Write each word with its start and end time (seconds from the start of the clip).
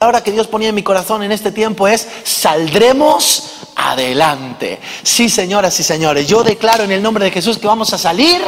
palabra 0.00 0.24
que 0.24 0.32
Dios 0.32 0.46
ponía 0.46 0.70
en 0.70 0.74
mi 0.74 0.82
corazón 0.82 1.22
en 1.22 1.30
este 1.30 1.52
tiempo 1.52 1.86
es 1.86 2.08
saldremos 2.24 3.66
adelante. 3.76 4.80
Sí, 5.02 5.28
señoras 5.28 5.78
y 5.78 5.82
señores, 5.82 6.26
yo 6.26 6.42
declaro 6.42 6.84
en 6.84 6.90
el 6.90 7.02
nombre 7.02 7.22
de 7.22 7.30
Jesús 7.30 7.58
que 7.58 7.66
vamos 7.66 7.92
a 7.92 7.98
salir 7.98 8.40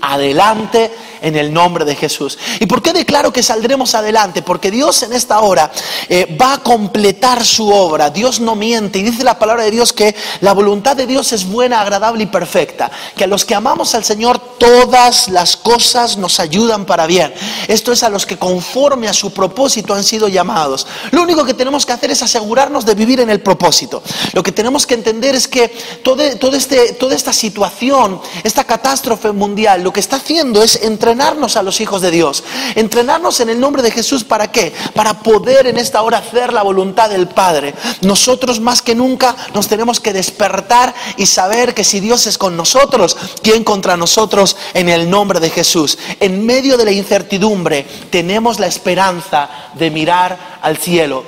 adelante 0.00 0.88
en 1.20 1.34
el 1.34 1.52
nombre 1.52 1.84
de 1.84 1.96
Jesús. 1.96 2.38
¿Y 2.60 2.66
por 2.66 2.80
qué 2.80 2.92
declaro 2.92 3.32
que 3.32 3.42
saldremos 3.42 3.96
adelante? 3.96 4.42
Porque 4.42 4.70
Dios 4.70 5.02
en 5.02 5.12
esta 5.12 5.40
hora 5.40 5.72
eh, 6.08 6.36
va 6.40 6.54
a 6.54 6.58
completar 6.58 7.44
su 7.44 7.68
obra. 7.68 8.10
Dios 8.10 8.38
no 8.38 8.54
miente 8.54 9.00
y 9.00 9.02
dice 9.02 9.24
la 9.24 9.36
palabra 9.36 9.64
de 9.64 9.72
Dios 9.72 9.92
que 9.92 10.14
la 10.40 10.52
voluntad 10.52 10.96
de 10.96 11.08
Dios 11.08 11.32
es 11.32 11.44
buena, 11.44 11.80
agradable 11.80 12.22
y 12.22 12.26
perfecta. 12.26 12.88
Que 13.16 13.24
a 13.24 13.26
los 13.26 13.44
que 13.44 13.56
amamos 13.56 13.96
al 13.96 14.04
Señor 14.04 14.40
todas 14.60 15.28
las 15.30 15.56
cosas 15.56 16.18
nos 16.18 16.38
ayudan 16.38 16.84
para 16.84 17.06
bien. 17.06 17.32
Esto 17.66 17.92
es 17.92 18.02
a 18.02 18.10
los 18.10 18.26
que 18.26 18.36
conforme 18.36 19.08
a 19.08 19.14
su 19.14 19.32
propósito 19.32 19.94
han 19.94 20.04
sido 20.04 20.28
llamados. 20.28 20.86
Lo 21.12 21.22
único 21.22 21.46
que 21.46 21.54
tenemos 21.54 21.86
que 21.86 21.94
hacer 21.94 22.10
es 22.10 22.22
asegurarnos 22.22 22.84
de 22.84 22.94
vivir 22.94 23.20
en 23.20 23.30
el 23.30 23.40
propósito. 23.40 24.02
Lo 24.34 24.42
que 24.42 24.52
tenemos 24.52 24.86
que 24.86 24.94
entender 24.94 25.34
es 25.34 25.48
que 25.48 25.68
todo, 26.04 26.22
todo 26.36 26.54
este, 26.56 26.92
toda 26.92 27.16
esta 27.16 27.32
situación, 27.32 28.20
esta 28.44 28.64
catástrofe 28.64 29.32
mundial, 29.32 29.82
lo 29.82 29.94
que 29.94 30.00
está 30.00 30.16
haciendo 30.16 30.62
es 30.62 30.82
entrenarnos 30.82 31.56
a 31.56 31.62
los 31.62 31.80
hijos 31.80 32.02
de 32.02 32.10
Dios. 32.10 32.44
Entrenarnos 32.74 33.40
en 33.40 33.48
el 33.48 33.58
nombre 33.58 33.82
de 33.82 33.90
Jesús 33.90 34.24
para 34.24 34.52
qué? 34.52 34.74
Para 34.94 35.22
poder 35.22 35.68
en 35.68 35.78
esta 35.78 36.02
hora 36.02 36.18
hacer 36.18 36.52
la 36.52 36.62
voluntad 36.62 37.08
del 37.08 37.28
Padre. 37.28 37.74
Nosotros 38.02 38.60
más 38.60 38.82
que 38.82 38.94
nunca 38.94 39.34
nos 39.54 39.68
tenemos 39.68 40.00
que 40.00 40.12
despertar 40.12 40.94
y 41.16 41.24
saber 41.24 41.72
que 41.72 41.82
si 41.82 42.00
Dios 42.00 42.26
es 42.26 42.36
con 42.36 42.58
nosotros, 42.58 43.16
¿quién 43.42 43.64
contra 43.64 43.96
nosotros 43.96 44.49
en 44.74 44.88
el 44.88 45.08
nombre 45.08 45.40
de 45.40 45.50
Jesús? 45.50 45.98
En 46.18 46.44
medio 46.44 46.76
de 46.76 46.84
la 46.84 46.92
incertidumbre 46.92 47.86
tenemos 48.10 48.58
la 48.58 48.66
esperanza 48.66 49.48
de 49.74 49.90
mirar 49.90 50.58
al 50.62 50.76
cielo. 50.76 51.24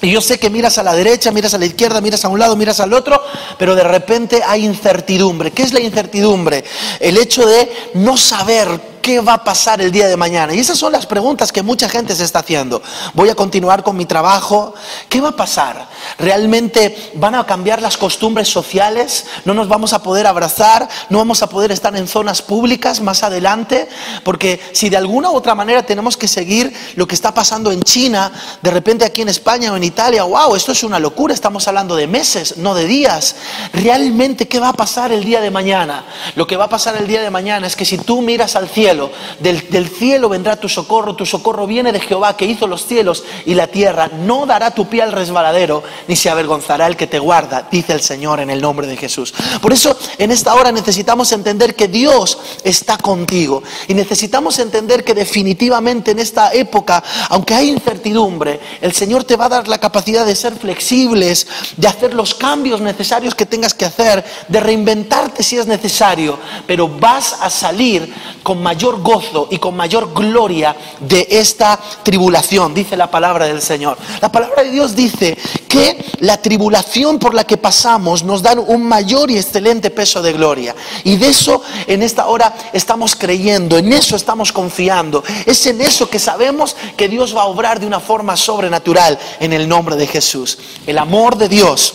Y 0.00 0.12
yo 0.12 0.20
sé 0.20 0.38
que 0.38 0.48
miras 0.48 0.78
a 0.78 0.84
la 0.84 0.94
derecha, 0.94 1.32
miras 1.32 1.54
a 1.54 1.58
la 1.58 1.66
izquierda, 1.66 2.00
miras 2.00 2.24
a 2.24 2.28
un 2.28 2.38
lado, 2.38 2.54
miras 2.54 2.78
al 2.78 2.92
otro, 2.92 3.20
pero 3.58 3.74
de 3.74 3.82
repente 3.82 4.42
hay 4.46 4.64
incertidumbre. 4.64 5.50
¿Qué 5.50 5.64
es 5.64 5.72
la 5.72 5.80
incertidumbre? 5.80 6.64
El 7.00 7.16
hecho 7.16 7.44
de 7.46 7.68
no 7.94 8.16
saber 8.16 8.97
¿Qué 9.08 9.20
va 9.20 9.32
a 9.32 9.42
pasar 9.42 9.80
el 9.80 9.90
día 9.90 10.06
de 10.06 10.18
mañana? 10.18 10.52
Y 10.52 10.58
esas 10.58 10.76
son 10.76 10.92
las 10.92 11.06
preguntas 11.06 11.50
que 11.50 11.62
mucha 11.62 11.88
gente 11.88 12.14
se 12.14 12.24
está 12.24 12.40
haciendo. 12.40 12.82
¿Voy 13.14 13.30
a 13.30 13.34
continuar 13.34 13.82
con 13.82 13.96
mi 13.96 14.04
trabajo? 14.04 14.74
¿Qué 15.08 15.22
va 15.22 15.30
a 15.30 15.34
pasar? 15.34 15.88
¿Realmente 16.18 17.12
van 17.14 17.34
a 17.34 17.46
cambiar 17.46 17.80
las 17.80 17.96
costumbres 17.96 18.48
sociales? 18.48 19.24
¿No 19.46 19.54
nos 19.54 19.66
vamos 19.66 19.94
a 19.94 20.02
poder 20.02 20.26
abrazar? 20.26 20.86
¿No 21.08 21.16
vamos 21.16 21.42
a 21.42 21.48
poder 21.48 21.72
estar 21.72 21.96
en 21.96 22.06
zonas 22.06 22.42
públicas 22.42 23.00
más 23.00 23.22
adelante? 23.22 23.88
Porque 24.24 24.60
si 24.72 24.90
de 24.90 24.98
alguna 24.98 25.30
u 25.30 25.36
otra 25.36 25.54
manera 25.54 25.86
tenemos 25.86 26.18
que 26.18 26.28
seguir 26.28 26.70
lo 26.94 27.08
que 27.08 27.14
está 27.14 27.32
pasando 27.32 27.72
en 27.72 27.82
China, 27.84 28.30
de 28.60 28.70
repente 28.70 29.06
aquí 29.06 29.22
en 29.22 29.30
España 29.30 29.72
o 29.72 29.76
en 29.78 29.84
Italia, 29.84 30.24
wow, 30.24 30.54
esto 30.54 30.72
es 30.72 30.82
una 30.84 30.98
locura, 30.98 31.32
estamos 31.32 31.66
hablando 31.66 31.96
de 31.96 32.06
meses, 32.06 32.58
no 32.58 32.74
de 32.74 32.84
días. 32.84 33.36
¿Realmente 33.72 34.46
qué 34.46 34.60
va 34.60 34.68
a 34.68 34.74
pasar 34.74 35.12
el 35.12 35.24
día 35.24 35.40
de 35.40 35.50
mañana? 35.50 36.04
Lo 36.34 36.46
que 36.46 36.58
va 36.58 36.66
a 36.66 36.68
pasar 36.68 36.94
el 36.98 37.06
día 37.06 37.22
de 37.22 37.30
mañana 37.30 37.66
es 37.66 37.74
que 37.74 37.86
si 37.86 37.96
tú 37.96 38.20
miras 38.20 38.54
al 38.54 38.68
cielo, 38.68 38.97
del, 39.40 39.88
cielo 39.88 40.28
vendrá 40.28 40.56
tu 40.56 40.68
socorro, 40.68 41.14
tu 41.14 41.26
socorro 41.26 41.66
viene 41.66 41.92
de 41.92 42.00
Jehová 42.00 42.36
que 42.36 42.44
hizo 42.44 42.66
los 42.66 42.84
cielos 42.84 43.24
y 43.46 43.54
la 43.54 43.66
tierra. 43.66 44.08
No 44.08 44.46
dará 44.46 44.72
tu 44.72 44.88
pie 44.88 45.02
al 45.02 45.12
resbaladero, 45.12 45.82
ni 46.06 46.16
se 46.16 46.30
avergonzará 46.30 46.86
el 46.86 46.96
que 46.96 47.06
te 47.06 47.18
guarda, 47.18 47.68
dice 47.70 47.92
el 47.92 48.00
Señor 48.00 48.40
en 48.40 48.50
el 48.50 48.60
nombre 48.60 48.86
de 48.86 48.96
Jesús. 48.96 49.32
Por 49.60 49.72
eso 49.72 49.96
en 50.18 50.30
esta 50.30 50.54
hora 50.54 50.72
necesitamos 50.72 51.32
entender 51.32 51.74
que 51.74 51.88
Dios 51.88 52.38
está 52.64 52.98
contigo 52.98 53.62
y 53.86 53.94
necesitamos 53.94 54.58
entender 54.58 55.04
que 55.04 55.14
definitivamente 55.14 56.10
en 56.10 56.18
esta 56.18 56.52
época, 56.52 57.02
aunque 57.28 57.54
hay 57.54 57.70
incertidumbre, 57.70 58.60
el 58.80 58.92
Señor 58.92 59.24
te 59.24 59.36
va 59.36 59.46
a 59.46 59.50
dar 59.50 59.68
la 59.68 59.78
capacidad 59.78 60.26
de 60.26 60.34
ser 60.34 60.56
flexibles, 60.56 61.46
de 61.76 61.88
hacer 61.88 62.14
los 62.14 62.34
cambios 62.34 62.80
necesarios 62.80 63.34
que 63.34 63.46
tengas 63.46 63.74
que 63.74 63.84
hacer, 63.84 64.24
de 64.48 64.60
reinventarte 64.60 65.42
si 65.42 65.56
es 65.56 65.66
necesario, 65.66 66.38
pero 66.66 66.88
vas 66.88 67.36
a 67.40 67.50
salir 67.50 68.12
con 68.48 68.62
mayor 68.62 69.02
gozo 69.02 69.46
y 69.50 69.58
con 69.58 69.76
mayor 69.76 70.14
gloria 70.14 70.74
de 71.00 71.26
esta 71.28 71.78
tribulación, 72.02 72.72
dice 72.72 72.96
la 72.96 73.10
palabra 73.10 73.44
del 73.44 73.60
Señor. 73.60 73.98
La 74.22 74.32
palabra 74.32 74.64
de 74.64 74.70
Dios 74.70 74.96
dice 74.96 75.36
que 75.68 76.02
la 76.20 76.40
tribulación 76.40 77.18
por 77.18 77.34
la 77.34 77.44
que 77.44 77.58
pasamos 77.58 78.24
nos 78.24 78.40
da 78.40 78.54
un 78.54 78.84
mayor 78.88 79.30
y 79.30 79.36
excelente 79.36 79.90
peso 79.90 80.22
de 80.22 80.32
gloria. 80.32 80.74
Y 81.04 81.18
de 81.18 81.28
eso 81.28 81.60
en 81.86 82.02
esta 82.02 82.24
hora 82.28 82.54
estamos 82.72 83.16
creyendo, 83.16 83.76
en 83.76 83.92
eso 83.92 84.16
estamos 84.16 84.50
confiando. 84.50 85.22
Es 85.44 85.66
en 85.66 85.82
eso 85.82 86.08
que 86.08 86.18
sabemos 86.18 86.74
que 86.96 87.06
Dios 87.06 87.36
va 87.36 87.42
a 87.42 87.48
obrar 87.48 87.78
de 87.78 87.86
una 87.86 88.00
forma 88.00 88.34
sobrenatural 88.34 89.18
en 89.40 89.52
el 89.52 89.68
nombre 89.68 89.94
de 89.94 90.06
Jesús. 90.06 90.58
El 90.86 90.96
amor 90.96 91.36
de 91.36 91.50
Dios 91.50 91.92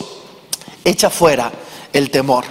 echa 0.86 1.10
fuera 1.10 1.52
el 1.92 2.12
temor. 2.12 2.46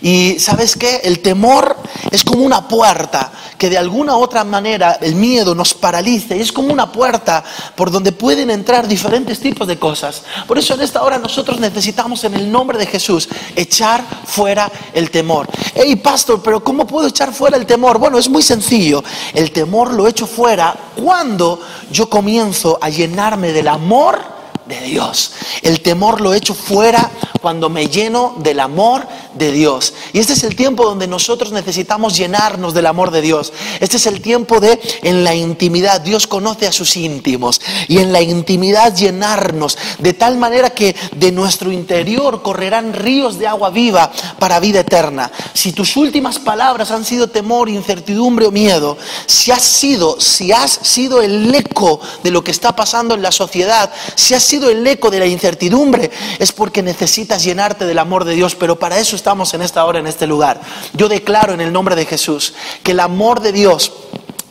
Y 0.00 0.38
sabes 0.38 0.76
qué? 0.76 1.00
El 1.04 1.20
temor 1.20 1.76
es 2.10 2.24
como 2.24 2.44
una 2.44 2.66
puerta 2.68 3.32
que 3.58 3.68
de 3.68 3.76
alguna 3.76 4.16
u 4.16 4.22
otra 4.22 4.44
manera 4.44 4.98
el 5.00 5.16
miedo 5.16 5.54
nos 5.54 5.74
paraliza 5.74 6.36
y 6.36 6.40
es 6.40 6.52
como 6.52 6.72
una 6.72 6.90
puerta 6.92 7.42
por 7.74 7.90
donde 7.90 8.12
pueden 8.12 8.50
entrar 8.50 8.86
diferentes 8.86 9.40
tipos 9.40 9.66
de 9.66 9.78
cosas. 9.78 10.22
Por 10.46 10.58
eso 10.58 10.74
en 10.74 10.80
esta 10.80 11.02
hora 11.02 11.18
nosotros 11.18 11.58
necesitamos 11.58 12.22
en 12.24 12.34
el 12.34 12.50
nombre 12.50 12.78
de 12.78 12.86
Jesús 12.86 13.28
echar 13.56 14.04
fuera 14.24 14.70
el 14.94 15.10
temor. 15.10 15.48
Hey 15.74 15.96
pastor, 15.96 16.40
pero 16.42 16.62
¿cómo 16.62 16.86
puedo 16.86 17.08
echar 17.08 17.32
fuera 17.32 17.56
el 17.56 17.66
temor? 17.66 17.98
Bueno, 17.98 18.18
es 18.18 18.28
muy 18.28 18.42
sencillo. 18.42 19.02
El 19.34 19.50
temor 19.50 19.92
lo 19.92 20.06
echo 20.06 20.26
fuera 20.26 20.74
cuando 20.96 21.60
yo 21.90 22.08
comienzo 22.08 22.78
a 22.80 22.88
llenarme 22.88 23.52
del 23.52 23.68
amor 23.68 24.38
de 24.66 24.80
Dios. 24.82 25.32
El 25.62 25.80
temor 25.80 26.20
lo 26.20 26.34
echo 26.34 26.54
fuera 26.54 27.10
cuando 27.40 27.68
me 27.68 27.88
lleno 27.88 28.34
del 28.38 28.60
amor 28.60 29.06
de 29.38 29.52
Dios. 29.52 29.94
Y 30.12 30.18
este 30.18 30.32
es 30.32 30.44
el 30.44 30.56
tiempo 30.56 30.84
donde 30.84 31.06
nosotros 31.06 31.52
necesitamos 31.52 32.16
llenarnos 32.16 32.74
del 32.74 32.86
amor 32.86 33.10
de 33.10 33.20
Dios. 33.20 33.52
Este 33.80 33.96
es 33.96 34.06
el 34.06 34.20
tiempo 34.20 34.60
de 34.60 34.78
en 35.02 35.24
la 35.24 35.34
intimidad. 35.34 36.00
Dios 36.00 36.26
conoce 36.26 36.66
a 36.66 36.72
sus 36.72 36.96
íntimos. 36.96 37.60
Y 37.86 37.98
en 37.98 38.12
la 38.12 38.20
intimidad 38.20 38.94
llenarnos 38.94 39.78
de 39.98 40.12
tal 40.12 40.36
manera 40.36 40.70
que 40.70 40.94
de 41.16 41.32
nuestro 41.32 41.72
interior 41.72 42.42
correrán 42.42 42.92
ríos 42.92 43.38
de 43.38 43.46
agua 43.46 43.70
viva 43.70 44.10
para 44.38 44.60
vida 44.60 44.80
eterna. 44.80 45.30
Si 45.54 45.72
tus 45.72 45.96
últimas 45.96 46.38
palabras 46.38 46.90
han 46.90 47.04
sido 47.04 47.28
temor, 47.28 47.68
incertidumbre 47.68 48.46
o 48.46 48.50
miedo, 48.50 48.96
si 49.26 49.50
has 49.50 49.62
sido, 49.62 50.20
si 50.20 50.52
has 50.52 50.72
sido 50.82 51.22
el 51.22 51.54
eco 51.54 52.00
de 52.22 52.30
lo 52.30 52.42
que 52.42 52.50
está 52.50 52.74
pasando 52.74 53.14
en 53.14 53.22
la 53.22 53.32
sociedad, 53.32 53.90
si 54.14 54.34
has 54.34 54.42
sido 54.42 54.70
el 54.70 54.86
eco 54.86 55.10
de 55.10 55.20
la 55.20 55.26
incertidumbre, 55.26 56.10
es 56.38 56.52
porque 56.52 56.82
necesitas 56.82 57.44
llenarte 57.44 57.86
del 57.86 57.98
amor 57.98 58.24
de 58.24 58.34
Dios, 58.34 58.54
pero 58.54 58.78
para 58.78 58.98
eso 58.98 59.16
estamos 59.28 59.52
en 59.52 59.60
esta 59.60 59.84
hora, 59.84 59.98
en 59.98 60.06
este 60.06 60.26
lugar. 60.26 60.58
Yo 60.94 61.06
declaro 61.06 61.52
en 61.52 61.60
el 61.60 61.70
nombre 61.70 61.94
de 61.94 62.06
Jesús 62.06 62.54
que 62.82 62.92
el 62.92 63.00
amor 63.00 63.42
de 63.42 63.52
Dios 63.52 63.92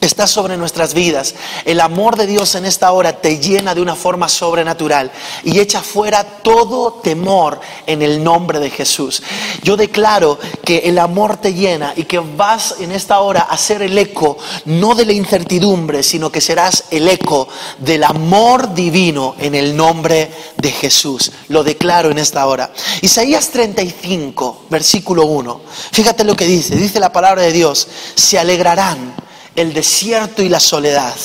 está 0.02 0.28
sobre 0.28 0.58
nuestras 0.58 0.94
vidas. 0.94 1.36
El 1.66 1.80
amor 1.80 2.16
de 2.16 2.28
Dios 2.28 2.56
en 2.56 2.66
esta 2.66 2.92
hora 2.92 3.14
te 3.20 3.40
llena 3.40 3.74
de 3.74 3.82
una 3.82 3.96
forma 3.96 4.30
sobrenatural 4.30 5.12
y 5.44 5.60
echa 5.60 5.82
fuera 5.82 6.24
todo 6.24 6.94
temor 7.04 7.60
en 7.86 8.02
el 8.02 8.24
nombre 8.24 8.60
de 8.60 8.70
Jesús. 8.70 9.24
Yo 9.64 9.76
declaro 9.76 10.38
que 10.64 10.80
el 10.80 11.00
amor 11.00 11.38
te 11.38 11.54
llena 11.54 11.94
y 11.96 12.04
que 12.04 12.20
vas 12.20 12.76
en 12.80 12.92
esta 12.92 13.20
hora 13.20 13.42
a 13.42 13.58
ser 13.58 13.82
el 13.82 13.98
eco 13.98 14.38
no 14.66 14.96
de 14.96 15.06
la 15.06 15.14
incertidumbre, 15.14 16.04
sino 16.04 16.32
que 16.32 16.42
serás 16.42 16.86
el 16.92 17.08
eco 17.08 17.48
del 17.80 18.04
amor 18.04 18.74
divino 18.74 19.36
en 19.40 19.56
el 19.56 19.76
nombre 19.76 20.32
de 20.58 20.72
Jesús. 20.72 21.32
Lo 21.50 21.64
declaro 21.64 22.12
en 22.12 22.20
esta 22.20 22.46
hora. 22.46 22.72
Isaías 23.02 23.50
35, 23.50 24.66
versículo 24.70 25.26
1. 25.26 25.62
Fíjate 25.92 26.24
lo 26.24 26.36
que 26.36 26.46
dice. 26.46 26.76
Dice 26.76 27.00
la 27.00 27.12
palabra 27.12 27.42
de 27.42 27.52
Dios. 27.52 27.88
Se 28.16 28.38
alegrarán 28.38 29.27
el 29.58 29.74
desierto 29.74 30.42
y 30.42 30.50
la 30.50 30.60
soledad. 30.60 31.16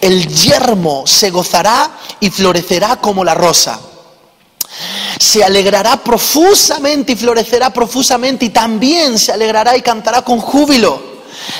El 0.00 0.26
yermo 0.28 1.04
se 1.06 1.30
gozará 1.30 1.90
y 2.20 2.30
florecerá 2.30 2.96
como 2.96 3.24
la 3.24 3.34
rosa. 3.34 3.78
Se 5.18 5.42
alegrará 5.42 6.02
profusamente 6.02 7.12
y 7.12 7.16
florecerá 7.16 7.70
profusamente 7.70 8.46
y 8.46 8.50
también 8.50 9.18
se 9.18 9.32
alegrará 9.32 9.76
y 9.76 9.82
cantará 9.82 10.22
con 10.22 10.38
júbilo. 10.38 11.14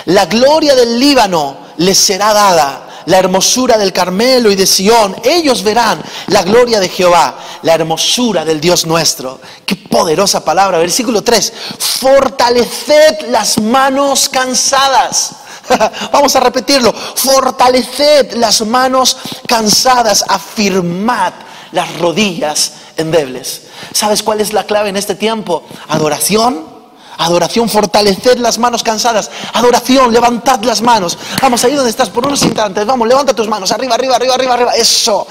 La 0.06 0.26
gloria 0.26 0.76
del 0.76 0.98
Líbano 0.98 1.56
les 1.78 1.98
será 1.98 2.32
dada 2.32 2.80
la 3.06 3.18
hermosura 3.18 3.76
del 3.76 3.92
Carmelo 3.92 4.52
y 4.52 4.56
de 4.56 4.66
Sión. 4.66 5.16
Ellos 5.24 5.62
verán 5.64 6.00
la 6.28 6.42
gloria 6.42 6.78
de 6.78 6.88
Jehová, 6.88 7.36
la 7.62 7.74
hermosura 7.74 8.44
del 8.44 8.60
Dios 8.60 8.86
nuestro. 8.86 9.40
Qué 9.66 9.74
poderosa 9.74 10.44
palabra. 10.44 10.78
Versículo 10.78 11.22
3. 11.22 11.52
Fortaleced 11.78 13.28
las 13.28 13.60
manos 13.60 14.28
cansadas 14.28 15.32
Vamos 16.12 16.34
a 16.36 16.40
repetirlo. 16.40 16.92
Fortaleced 16.92 18.34
las 18.34 18.60
manos 18.62 19.16
cansadas, 19.46 20.24
afirmad 20.28 21.32
las 21.72 21.98
rodillas 21.98 22.72
endebles. 22.96 23.62
¿Sabes 23.92 24.22
cuál 24.22 24.40
es 24.40 24.52
la 24.52 24.64
clave 24.64 24.88
en 24.88 24.96
este 24.96 25.14
tiempo? 25.14 25.64
Adoración. 25.88 26.74
Adoración, 27.16 27.68
fortaleced 27.68 28.38
las 28.38 28.58
manos 28.58 28.82
cansadas. 28.82 29.30
Adoración, 29.52 30.12
levantad 30.12 30.60
las 30.62 30.82
manos. 30.82 31.16
Vamos, 31.40 31.62
ahí 31.64 31.74
donde 31.74 31.90
estás 31.90 32.10
por 32.10 32.26
unos 32.26 32.42
instantes. 32.42 32.84
Vamos, 32.84 33.06
levanta 33.06 33.32
tus 33.34 33.48
manos. 33.48 33.70
Arriba, 33.70 33.94
arriba, 33.94 34.16
arriba, 34.16 34.34
arriba, 34.34 34.54
arriba. 34.54 34.72
Eso. 34.74 35.26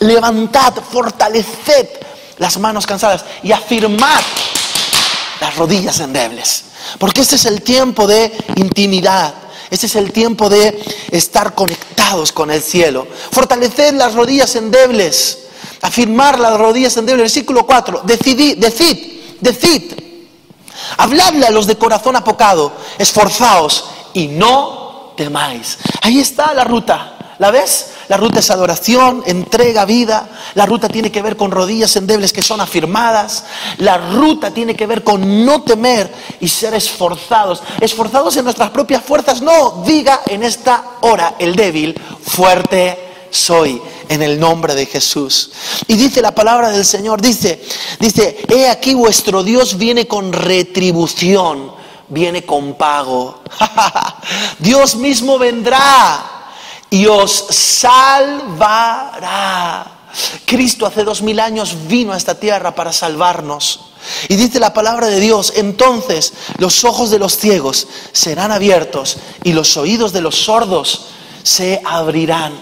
Levantad, 0.00 0.74
fortaleced 0.74 1.88
las 2.38 2.58
manos 2.58 2.86
cansadas 2.86 3.24
y 3.42 3.50
afirmad 3.50 4.20
las 5.40 5.56
rodillas 5.56 5.98
endebles. 6.00 6.64
Porque 6.98 7.22
este 7.22 7.36
es 7.36 7.46
el 7.46 7.62
tiempo 7.62 8.06
de 8.06 8.32
intimidad. 8.56 9.34
Este 9.70 9.86
es 9.86 9.96
el 9.96 10.12
tiempo 10.12 10.48
de 10.48 10.82
estar 11.10 11.54
conectados 11.54 12.32
con 12.32 12.50
el 12.50 12.62
cielo. 12.62 13.06
Fortaleced 13.32 13.94
las 13.94 14.14
rodillas 14.14 14.54
endebles. 14.56 15.38
Afirmar 15.82 16.38
las 16.38 16.58
rodillas 16.58 16.96
endebles. 16.96 17.24
Versículo 17.24 17.66
4. 17.66 18.02
Decidid, 18.04 18.58
decid, 18.58 19.20
decid. 19.40 19.92
Habladle 20.96 21.46
a 21.46 21.50
los 21.50 21.66
de 21.66 21.76
corazón 21.76 22.16
apocado. 22.16 22.72
Esforzaos 22.98 23.84
y 24.14 24.28
no 24.28 25.12
temáis. 25.16 25.78
Ahí 26.02 26.20
está 26.20 26.54
la 26.54 26.64
ruta. 26.64 27.34
¿La 27.38 27.50
ves? 27.50 27.90
La 28.08 28.16
ruta 28.16 28.40
es 28.40 28.50
adoración, 28.50 29.22
entrega, 29.26 29.84
vida. 29.84 30.28
La 30.54 30.66
ruta 30.66 30.88
tiene 30.88 31.12
que 31.12 31.22
ver 31.22 31.36
con 31.36 31.50
rodillas 31.50 31.94
endebles 31.96 32.32
que 32.32 32.42
son 32.42 32.60
afirmadas. 32.60 33.44
La 33.78 33.98
ruta 33.98 34.50
tiene 34.50 34.74
que 34.74 34.86
ver 34.86 35.04
con 35.04 35.44
no 35.44 35.62
temer 35.62 36.12
y 36.40 36.48
ser 36.48 36.74
esforzados. 36.74 37.62
Esforzados 37.80 38.36
en 38.36 38.44
nuestras 38.44 38.70
propias 38.70 39.04
fuerzas. 39.04 39.42
No, 39.42 39.82
diga 39.86 40.22
en 40.26 40.42
esta 40.42 40.82
hora 41.02 41.34
el 41.38 41.54
débil, 41.54 42.00
fuerte 42.22 42.98
soy 43.30 43.80
en 44.08 44.22
el 44.22 44.40
nombre 44.40 44.74
de 44.74 44.86
Jesús. 44.86 45.50
Y 45.86 45.94
dice 45.94 46.22
la 46.22 46.34
palabra 46.34 46.70
del 46.70 46.86
Señor, 46.86 47.20
dice, 47.20 47.62
dice, 48.00 48.38
he 48.48 48.68
aquí 48.68 48.94
vuestro 48.94 49.42
Dios 49.42 49.76
viene 49.76 50.06
con 50.06 50.32
retribución, 50.32 51.72
viene 52.08 52.44
con 52.46 52.74
pago. 52.74 53.42
Dios 54.58 54.96
mismo 54.96 55.38
vendrá 55.38 56.37
y 56.90 57.06
os 57.06 57.46
salvará. 57.50 58.78
Cristo 60.46 60.86
hace 60.86 61.04
dos 61.04 61.22
mil 61.22 61.38
años 61.40 61.76
vino 61.86 62.12
a 62.12 62.16
esta 62.16 62.34
tierra 62.34 62.74
para 62.74 62.92
salvarnos. 62.92 63.80
Y 64.28 64.36
dice 64.36 64.60
la 64.60 64.72
palabra 64.72 65.08
de 65.08 65.20
Dios, 65.20 65.52
entonces 65.56 66.32
los 66.58 66.84
ojos 66.84 67.10
de 67.10 67.18
los 67.18 67.36
ciegos 67.36 67.86
serán 68.12 68.52
abiertos 68.52 69.18
y 69.44 69.52
los 69.52 69.76
oídos 69.76 70.12
de 70.12 70.22
los 70.22 70.36
sordos 70.36 71.06
se 71.42 71.82
abrirán. 71.84 72.54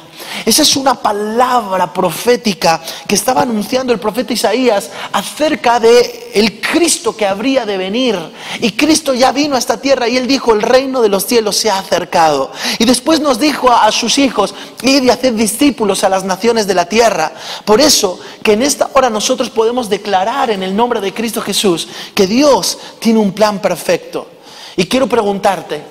Esa 0.45 0.63
es 0.63 0.77
una 0.77 0.95
palabra 0.95 1.93
profética 1.93 2.81
que 3.07 3.15
estaba 3.15 3.43
anunciando 3.43 3.93
el 3.93 3.99
profeta 3.99 4.33
Isaías 4.33 4.91
acerca 5.13 5.81
de 5.81 6.31
el 6.35 6.61
Cristo 6.61 7.17
que 7.17 7.27
habría 7.27 7.65
de 7.65 7.77
venir. 7.77 8.19
Y 8.61 8.73
Cristo 8.73 9.15
ya 9.15 9.33
vino 9.33 9.57
a 9.57 9.59
esta 9.59 9.81
tierra 9.81 10.09
y 10.09 10.17
él 10.17 10.27
dijo, 10.27 10.53
"El 10.53 10.63
reino 10.63 11.01
de 11.01 11.09
los 11.09 11.27
cielos 11.27 11.57
se 11.57 11.71
ha 11.71 11.79
acercado." 11.79 12.53
Y 12.79 12.85
después 12.85 13.21
nos 13.21 13.39
dijo 13.39 13.71
a, 13.71 13.91
sus 13.93 14.19
hijos, 14.19 14.55
"Id 14.83 15.05
y 15.05 15.11
haced 15.11 15.33
discípulos 15.35 16.05
a 16.05 16.09
las 16.09 16.25
naciones 16.25 16.67
de 16.67 16.75
la 16.75 16.87
tierra." 16.87 17.33
Por 17.65 17.81
eso 17.81 18.21
que 18.43 18.53
en 18.53 18.63
esta 18.63 18.91
hora 18.93 19.11
nosotros 19.11 19.51
podemos 19.51 19.89
declarar 19.89 20.51
en 20.51 20.63
el 20.63 20.77
nombre 20.77 21.01
de 21.01 21.15
Cristo 21.15 21.41
Jesús 21.41 21.89
que 22.15 22.27
Dios 22.27 22.79
tiene 22.99 23.19
un 23.19 23.33
plan 23.33 23.61
perfecto. 23.61 24.29
Y 24.77 24.87
quiero 24.87 25.07
preguntarte, 25.07 25.83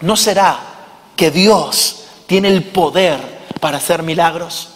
¿no 0.00 0.16
será 0.16 0.58
que 1.16 1.30
Dios 1.30 2.04
tiene 2.26 2.48
el 2.48 2.64
poder 2.64 3.33
para 3.64 3.78
hacer 3.78 4.02
milagros? 4.02 4.68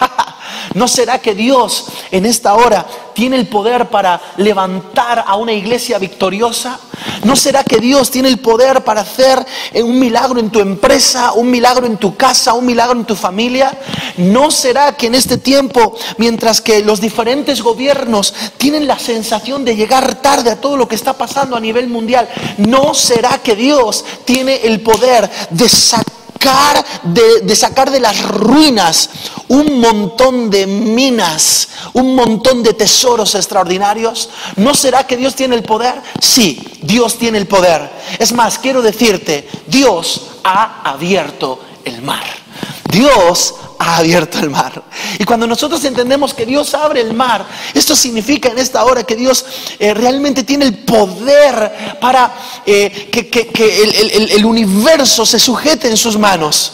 ¿No 0.74 0.88
será 0.88 1.20
que 1.20 1.32
Dios 1.32 1.84
en 2.10 2.26
esta 2.26 2.54
hora 2.54 2.84
tiene 3.14 3.36
el 3.36 3.46
poder 3.46 3.88
para 3.88 4.20
levantar 4.36 5.22
a 5.24 5.36
una 5.36 5.52
iglesia 5.52 5.96
victoriosa? 6.00 6.80
¿No 7.22 7.36
será 7.36 7.62
que 7.62 7.78
Dios 7.78 8.10
tiene 8.10 8.28
el 8.28 8.40
poder 8.40 8.82
para 8.82 9.02
hacer 9.02 9.46
un 9.74 9.96
milagro 9.96 10.40
en 10.40 10.50
tu 10.50 10.58
empresa, 10.58 11.30
un 11.34 11.52
milagro 11.52 11.86
en 11.86 11.98
tu 11.98 12.16
casa, 12.16 12.54
un 12.54 12.66
milagro 12.66 12.98
en 12.98 13.04
tu 13.04 13.14
familia? 13.14 13.78
¿No 14.16 14.50
será 14.50 14.96
que 14.96 15.06
en 15.06 15.14
este 15.14 15.38
tiempo, 15.38 15.96
mientras 16.18 16.60
que 16.60 16.82
los 16.82 17.00
diferentes 17.00 17.62
gobiernos 17.62 18.34
tienen 18.58 18.88
la 18.88 18.98
sensación 18.98 19.64
de 19.64 19.76
llegar 19.76 20.16
tarde 20.16 20.50
a 20.50 20.60
todo 20.60 20.76
lo 20.76 20.88
que 20.88 20.96
está 20.96 21.12
pasando 21.12 21.54
a 21.54 21.60
nivel 21.60 21.86
mundial, 21.86 22.28
¿no 22.58 22.92
será 22.92 23.38
que 23.38 23.54
Dios 23.54 24.04
tiene 24.24 24.56
el 24.64 24.80
poder 24.80 25.30
de 25.50 25.68
sacar 25.68 26.21
de, 27.02 27.56
sacar 27.56 27.90
de 27.90 28.00
las 28.00 28.22
ruinas 28.22 29.10
un 29.48 29.80
montón 29.80 30.50
de 30.50 30.66
minas, 30.66 31.68
un 31.92 32.14
montón 32.14 32.62
de 32.62 32.74
tesoros 32.74 33.34
extraordinarios? 33.34 34.28
¿No 34.56 34.74
será 34.74 35.06
que 35.06 35.16
Dios 35.16 35.34
tiene 35.34 35.56
el 35.56 35.62
poder? 35.62 35.94
Sí, 36.20 36.78
Dios 36.82 37.18
tiene 37.18 37.38
el 37.38 37.46
poder. 37.46 37.90
Es 38.18 38.32
más, 38.32 38.58
quiero 38.58 38.82
decirte, 38.82 39.48
Dios 39.66 40.22
ha 40.44 40.82
abierto 40.84 41.60
el 41.84 42.02
mar. 42.02 42.24
Dios 42.90 43.54
ha 43.82 43.96
abierto 43.96 44.38
el 44.38 44.50
mar. 44.50 44.82
Y 45.18 45.24
cuando 45.24 45.46
nosotros 45.46 45.84
entendemos 45.84 46.32
que 46.32 46.46
Dios 46.46 46.74
abre 46.74 47.00
el 47.00 47.12
mar, 47.14 47.44
esto 47.74 47.96
significa 47.96 48.48
en 48.48 48.58
esta 48.58 48.84
hora 48.84 49.02
que 49.02 49.16
Dios 49.16 49.44
eh, 49.78 49.92
realmente 49.92 50.44
tiene 50.44 50.66
el 50.66 50.78
poder 50.78 51.98
para 52.00 52.32
eh, 52.64 53.08
que, 53.10 54.32
el 54.34 54.44
universo 54.44 55.26
se 55.26 55.38
sujete 55.38 55.88
en 55.88 55.96
sus 55.96 56.16
manos. 56.18 56.72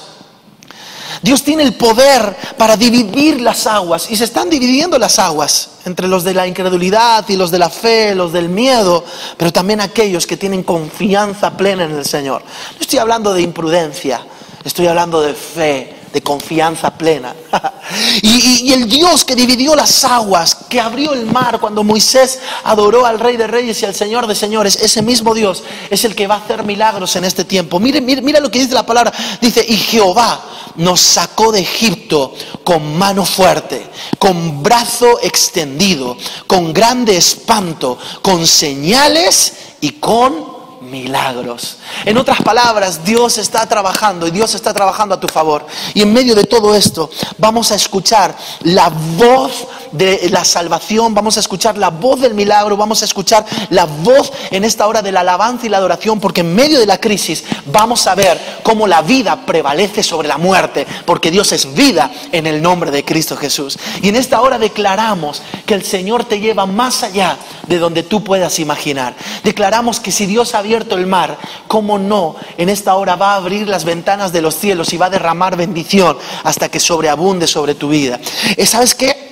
Dios 1.23 1.43
tiene 1.43 1.65
el 1.65 1.75
poder 1.75 2.37
para 2.57 2.77
dividir 2.77 3.41
las 3.41 3.67
aguas 3.67 4.09
y 4.11 4.17
se 4.17 4.25
están 4.25 4.49
dividiendo 4.49 4.99
las 4.99 5.19
aguas 5.19 5.71
entre 5.85 6.07
los 6.07 6.23
de 6.23 6.35
la 6.35 6.47
incredulidad 6.47 7.29
y 7.29 7.37
los 7.37 7.51
de 7.51 7.59
la 7.59 7.71
fe, 7.71 8.15
los 8.15 8.33
del 8.33 8.49
miedo, 8.49 9.05
pero 9.37 9.53
también 9.53 9.81
aquellos 9.81 10.27
que 10.27 10.37
tienen 10.37 10.63
confianza 10.63 11.57
plena 11.57 11.85
en 11.85 11.97
el 11.97 12.05
Señor. 12.05 12.43
No 12.43 12.81
estoy 12.81 13.01
hablando 13.01 13.35
de 13.35 13.43
imprudencia, 13.43 14.25
estoy 14.63 14.87
hablando 14.87 15.21
de 15.21 15.35
fe, 15.35 15.98
de 16.13 16.23
confianza 16.23 16.91
plena. 16.91 17.35
y, 18.23 18.73
el 18.73 18.89
Dios 18.89 19.25
que 19.25 19.35
dividió 19.35 19.75
las 19.75 20.05
aguas, 20.05 20.57
que 20.69 20.81
abrió 20.81 21.13
el 21.13 21.27
mar 21.27 21.59
cuando 21.61 21.85
Moisés 21.85 22.41
adoró 22.65 23.07
al 23.07 23.19
Rey 23.19 23.37
de 23.37 23.47
Reyes 23.47 23.81
y 23.83 23.87
al 23.87 23.95
Señor 23.95 24.27
de 24.27 24.35
Señores, 24.35 24.77
ese 24.77 25.03
mismo 25.03 25.35
Dios 25.35 25.63
es 25.91 26.05
el 26.05 26.15
que 26.15 26.27
va 26.27 26.37
a 26.37 26.39
hacer 26.39 26.65
milagros 26.65 27.17
en 27.17 27.25
este 27.25 27.45
tiempo. 27.45 27.81
Mire, 27.81 28.01
mire, 28.01 28.23
mira 28.23 28.41
lo 28.41 28.51
que 28.51 28.61
dice 28.61 28.75
la 28.75 28.87
palabra. 28.87 29.13
Dice, 29.41 29.65
y 29.67 29.77
Jehová 29.77 30.41
nos 30.77 31.01
sacó 31.01 31.53
de 31.53 31.61
Egipto 31.61 32.35
con 32.65 32.97
mano 32.97 33.25
fuerte, 33.25 33.87
con 34.19 34.63
brazo 34.63 35.19
extendido, 35.23 36.17
con 36.47 36.73
grande 36.73 37.17
espanto, 37.17 37.99
con 38.23 38.47
señales 38.47 39.55
y 39.81 39.93
con 39.93 40.58
milagros. 40.89 41.79
En 42.05 42.17
otras 42.19 42.43
palabras, 42.43 43.05
Dios 43.05 43.39
está 43.39 43.67
trabajando 43.67 44.27
y 44.27 44.31
Dios 44.31 44.55
está 44.55 44.75
trabajando 44.75 45.15
a 45.15 45.21
tu 45.21 45.29
favor. 45.29 45.67
Y 45.95 46.03
en 46.03 46.13
medio 46.13 46.35
de 46.35 46.45
todo 46.45 46.75
esto 46.75 47.11
vamos 47.37 47.71
a 47.73 47.77
escuchar 47.77 48.37
la 48.63 48.89
voz 48.89 49.67
de 49.93 50.29
la 50.31 50.45
salvación, 50.45 51.15
vamos 51.15 51.37
a 51.37 51.41
escuchar 51.41 51.79
la 51.79 51.91
voz 51.91 52.21
del 52.21 52.35
milagro, 52.35 52.77
vamos 52.77 53.03
a 53.03 53.05
escuchar 53.05 53.45
la 53.71 53.85
voz 53.85 54.33
en 54.51 54.65
esta 54.65 54.87
hora 54.87 55.03
de 55.03 55.13
la 55.13 55.21
alabanza 55.21 55.67
y 55.67 55.69
la 55.69 55.79
adoración, 55.79 56.21
porque 56.21 56.41
en 56.43 56.55
medio 56.55 56.79
de 56.79 56.87
la 56.87 57.01
crisis 57.01 57.45
vamos 57.67 58.07
a 58.07 58.15
ver 58.15 58.41
cómo 58.63 58.87
la 58.87 59.03
vida 59.03 59.47
prevalece 59.47 60.03
sobre 60.03 60.29
la 60.29 60.39
muerte, 60.39 60.87
porque 61.05 61.31
Dios 61.31 61.53
es 61.53 61.75
vida 61.75 62.11
en 62.33 62.47
el 62.47 62.63
nombre 62.63 62.91
de 62.91 63.05
Cristo 63.05 63.37
Jesús. 63.37 63.79
Y 64.03 64.09
en 64.09 64.17
esta 64.17 64.41
hora 64.41 64.59
declaramos 64.59 65.43
que 65.67 65.75
el 65.75 65.85
Señor 65.85 66.25
te 66.25 66.41
lleva 66.41 66.67
más 66.67 67.03
allá 67.03 67.39
de 67.67 67.79
donde 67.79 68.03
tú 68.03 68.25
puedas 68.25 68.59
imaginar. 68.59 69.15
Declaramos 69.45 70.01
que 70.01 70.13
si 70.13 70.27
Dios 70.27 70.55
ha 70.55 70.59
abierto 70.59 70.97
el 70.97 71.07
mar, 71.07 71.39
¿cómo 71.67 71.99
no? 71.99 72.37
En 72.57 72.69
esta 72.69 72.95
hora 72.95 73.17
va 73.17 73.33
a 73.33 73.37
abrir 73.37 73.69
las 73.69 73.85
ventanas 73.85 74.33
de 74.33 74.43
los 74.43 74.57
cielos 74.57 74.93
y 74.93 74.97
va 74.97 75.07
a 75.07 75.11
derramar 75.11 75.57
bendición 75.57 76.17
hasta 76.45 76.69
que 76.69 76.81
sobreabunde 76.81 77.47
sobre 77.47 77.75
tu 77.75 77.89
vida. 77.89 78.21
Eh, 78.57 78.67
¿Sabes 78.67 78.95
qué? 78.95 79.28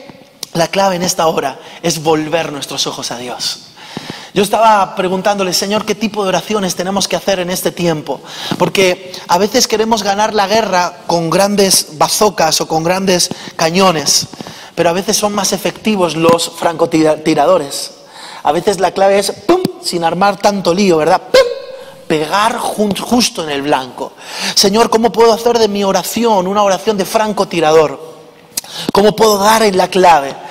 La 0.57 0.69
clave 0.69 0.97
en 0.97 1.03
esta 1.03 1.27
hora 1.27 1.59
es 1.83 2.03
volver 2.03 2.51
nuestros 2.51 2.87
ojos 2.87 3.11
a 3.11 3.19
Dios. 3.19 3.59
Yo 4.33 4.43
estaba 4.43 4.95
preguntándole, 4.95 5.53
Señor, 5.53 5.85
¿qué 5.85 5.95
tipo 5.95 6.23
de 6.23 6.31
oraciones 6.31 6.75
tenemos 6.75 7.09
que 7.09 7.17
hacer 7.17 7.41
en 7.41 7.51
este 7.51 7.73
tiempo? 7.73 8.23
Porque 8.59 9.13
a 9.29 9.37
veces 9.37 9.69
queremos 9.69 10.03
ganar 10.03 10.33
la 10.33 10.47
guerra 10.47 11.01
con 11.07 11.29
grandes 11.29 11.99
bazocas 11.99 12.59
o 12.63 12.69
con 12.69 12.85
grandes 12.85 13.29
cañones, 13.57 14.29
pero 14.75 14.89
a 14.89 14.95
veces 14.95 15.19
son 15.19 15.35
más 15.35 15.53
efectivos 15.53 16.17
los 16.17 16.51
francotiradores. 16.51 17.91
A 18.43 18.51
veces 18.53 18.81
la 18.81 18.93
clave 18.93 19.19
es, 19.19 19.33
¡pum!, 19.33 19.61
sin 19.83 20.05
armar 20.05 20.39
tanto 20.39 20.73
lío, 20.73 20.97
¿verdad? 20.97 21.21
¡Pum! 21.31 21.43
Pegar 22.09 22.57
justo 22.57 23.45
en 23.45 23.51
el 23.51 23.61
blanco. 23.61 24.15
Señor, 24.55 24.89
¿cómo 24.89 25.13
puedo 25.13 25.35
hacer 25.35 25.59
de 25.59 25.69
mi 25.69 25.85
oración 25.85 26.47
una 26.47 26.63
oración 26.63 26.97
de 26.97 27.05
francotirador? 27.05 28.17
¿Cómo 28.91 29.15
puedo 29.15 29.37
dar 29.37 29.63
en 29.63 29.77
la 29.77 29.89
clave? 29.89 30.46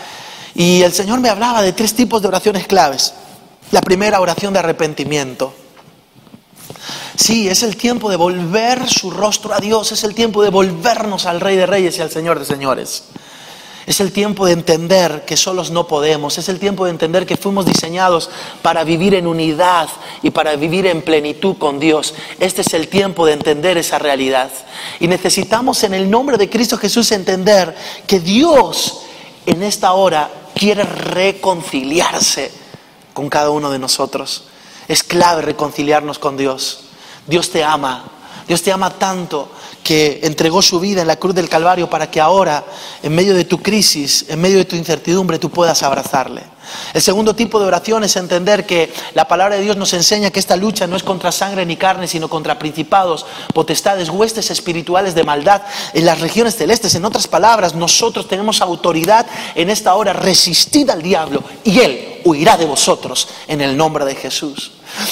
Y 0.55 0.81
el 0.81 0.93
Señor 0.93 1.19
me 1.19 1.29
hablaba 1.29 1.61
de 1.61 1.73
tres 1.73 1.93
tipos 1.93 2.21
de 2.21 2.29
oraciones 2.29 2.65
claves. 2.65 3.13
La 3.71 3.81
primera, 3.81 4.21
oración 4.21 4.53
de 4.53 4.59
arrepentimiento. 4.59 5.53
Sí, 7.15 7.47
es 7.47 7.63
el 7.63 7.75
tiempo 7.75 8.09
de 8.09 8.15
volver 8.15 8.89
su 8.89 9.11
rostro 9.11 9.53
a 9.53 9.59
Dios, 9.59 9.91
es 9.91 10.03
el 10.03 10.15
tiempo 10.15 10.43
de 10.43 10.49
volvernos 10.49 11.25
al 11.25 11.41
Rey 11.41 11.55
de 11.55 11.65
Reyes 11.65 11.97
y 11.97 12.01
al 12.01 12.11
Señor 12.11 12.39
de 12.39 12.45
Señores. 12.45 13.05
Es 13.85 13.99
el 13.99 14.11
tiempo 14.11 14.47
de 14.47 14.53
entender 14.53 15.25
que 15.25 15.37
solos 15.37 15.69
no 15.69 15.87
podemos. 15.87 16.39
Es 16.39 16.49
el 16.49 16.57
tiempo 16.57 16.85
de 16.85 16.91
entender 16.91 17.27
que 17.27 17.37
fuimos 17.37 17.67
diseñados 17.67 18.31
para 18.63 18.83
vivir 18.83 19.13
en 19.13 19.27
unidad 19.27 19.89
y 20.23 20.31
para 20.31 20.55
vivir 20.55 20.87
en 20.87 21.03
plenitud 21.03 21.57
con 21.57 21.79
Dios. 21.79 22.15
Este 22.39 22.61
es 22.61 22.73
el 22.73 22.87
tiempo 22.87 23.27
de 23.27 23.33
entender 23.33 23.77
esa 23.77 23.99
realidad. 23.99 24.49
Y 24.99 25.07
necesitamos 25.07 25.83
en 25.83 25.93
el 25.93 26.09
nombre 26.09 26.37
de 26.37 26.49
Cristo 26.49 26.77
Jesús 26.77 27.11
entender 27.11 27.75
que 28.07 28.19
Dios 28.19 29.01
en 29.45 29.61
esta 29.61 29.93
hora 29.93 30.31
quiere 30.55 30.83
reconciliarse 30.83 32.51
con 33.13 33.29
cada 33.29 33.51
uno 33.51 33.69
de 33.69 33.77
nosotros. 33.77 34.45
Es 34.87 35.03
clave 35.03 35.41
reconciliarnos 35.41 36.17
con 36.17 36.37
Dios. 36.37 36.85
Dios 37.27 37.51
te 37.51 37.63
ama. 37.63 38.05
Dios 38.47 38.63
te 38.63 38.71
ama 38.71 38.91
tanto 38.91 39.51
que 39.85 40.19
entregó 40.23 40.63
su 40.63 40.79
vida 40.79 41.01
en 41.01 41.07
la 41.07 41.17
cruz 41.17 41.35
del 41.35 41.47
Calvario 41.47 41.87
para 41.87 42.09
que 42.09 42.19
ahora, 42.19 42.63
en 43.03 43.13
medio 43.13 43.35
de 43.35 43.45
tu 43.45 43.61
crisis, 43.61 44.25
en 44.27 44.41
medio 44.41 44.57
de 44.57 44.65
tu 44.65 44.75
incertidumbre, 44.75 45.37
tú 45.37 45.51
puedas 45.51 45.83
abrazarle. 45.83 46.41
El 46.95 47.03
segundo 47.03 47.35
tipo 47.35 47.59
de 47.59 47.67
oración 47.67 48.03
es 48.03 48.15
entender 48.15 48.65
que 48.65 48.91
la 49.13 49.27
palabra 49.27 49.57
de 49.57 49.61
Dios 49.61 49.77
nos 49.77 49.93
enseña 49.93 50.31
que 50.31 50.39
esta 50.39 50.55
lucha 50.55 50.87
no 50.87 50.95
es 50.95 51.03
contra 51.03 51.31
sangre 51.31 51.67
ni 51.67 51.77
carne, 51.77 52.07
sino 52.07 52.27
contra 52.29 52.57
principados, 52.57 53.27
potestades, 53.53 54.09
huestes 54.09 54.49
espirituales 54.49 55.13
de 55.13 55.23
maldad 55.23 55.61
en 55.93 56.03
las 56.03 56.19
regiones 56.19 56.55
celestes. 56.55 56.95
En 56.95 57.05
otras 57.05 57.27
palabras, 57.27 57.75
nosotros 57.75 58.27
tenemos 58.27 58.61
autoridad 58.61 59.27
en 59.53 59.69
esta 59.69 59.93
hora, 59.93 60.13
resistid 60.13 60.89
al 60.89 61.03
diablo 61.03 61.43
y 61.63 61.79
él 61.79 62.21
huirá 62.25 62.57
de 62.57 62.65
vosotros 62.65 63.27
en 63.47 63.61
el 63.61 63.77
nombre 63.77 64.03
de 64.03 64.15
Jesús. 64.15 64.71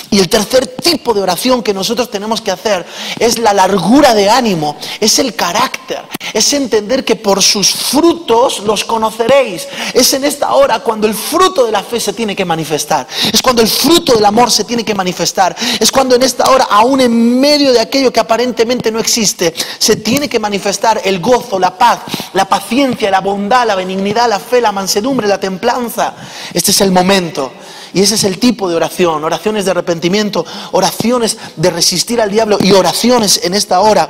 Y 0.10 0.20
el 0.20 0.30
tercer 0.30 0.68
tipo 0.68 1.14
de 1.14 1.22
oración 1.22 1.64
que 1.64 1.74
nosotros 1.74 2.10
tenemos 2.10 2.42
que 2.42 2.52
hacer 2.52 2.86
es 3.20 3.40
la 3.40 3.54
largura 3.54 4.14
de 4.14 4.30
ánimo, 4.30 4.78
es 5.00 5.20
el 5.20 5.36
carácter, 5.36 6.02
es 6.34 6.54
entender 6.54 7.04
que 7.04 7.16
por 7.16 7.42
sus 7.42 7.72
frutos 7.72 8.60
los 8.60 8.84
conoceréis. 8.84 9.68
Es 9.94 10.14
en 10.14 10.24
esta 10.24 10.54
hora 10.54 10.80
cuando 10.80 11.08
el 11.08 11.14
fruto 11.14 11.66
de 11.66 11.72
la 11.72 11.84
fe 11.84 12.00
se 12.00 12.14
tiene 12.14 12.36
que 12.36 12.46
manifestar, 12.46 13.08
es 13.32 13.42
cuando 13.42 13.62
el 13.62 13.68
fruto 13.68 14.14
del 14.14 14.26
amor 14.26 14.52
se 14.52 14.64
tiene 14.64 14.86
que 14.86 14.96
manifestar, 14.96 15.56
es 15.80 15.92
cuando 15.92 16.16
en 16.16 16.24
esta 16.24 16.50
hora, 16.50 16.68
aún 16.70 17.02
en 17.02 17.40
medio 17.40 17.72
de 17.72 17.80
aquello 17.80 18.14
que 18.14 18.20
aparentemente 18.20 18.92
no 18.92 19.00
existe, 19.00 19.54
se 19.80 19.96
tiene 19.98 20.30
que 20.30 20.40
manifestar 20.40 21.02
el 21.04 21.20
gozo, 21.20 21.60
la 21.60 21.78
paz, 21.78 22.00
la 22.34 22.46
paciencia, 22.46 23.12
la 23.12 23.22
bondad, 23.22 23.66
la 23.66 23.76
benignidad, 23.76 24.30
la 24.30 24.40
fe, 24.40 24.62
la 24.62 24.72
mansedumbre, 24.72 25.28
la 25.28 25.40
templanza. 25.40 26.14
Este 26.54 26.72
es 26.72 26.82
el 26.82 26.92
momento. 26.92 27.52
Y 27.94 28.02
ese 28.02 28.16
es 28.16 28.24
el 28.24 28.40
tipo 28.40 28.70
de 28.70 28.76
oración, 28.76 29.24
oraciones 29.24 29.66
de 29.66 29.72
arrepentimiento, 29.72 30.46
oraciones 30.72 31.38
de 31.56 31.70
resistir 31.70 32.20
al 32.20 32.32
diablo 32.32 32.58
y 32.60 32.72
oraciones 32.72 33.42
en 33.44 33.54
esta 33.54 33.80
hora 33.82 34.10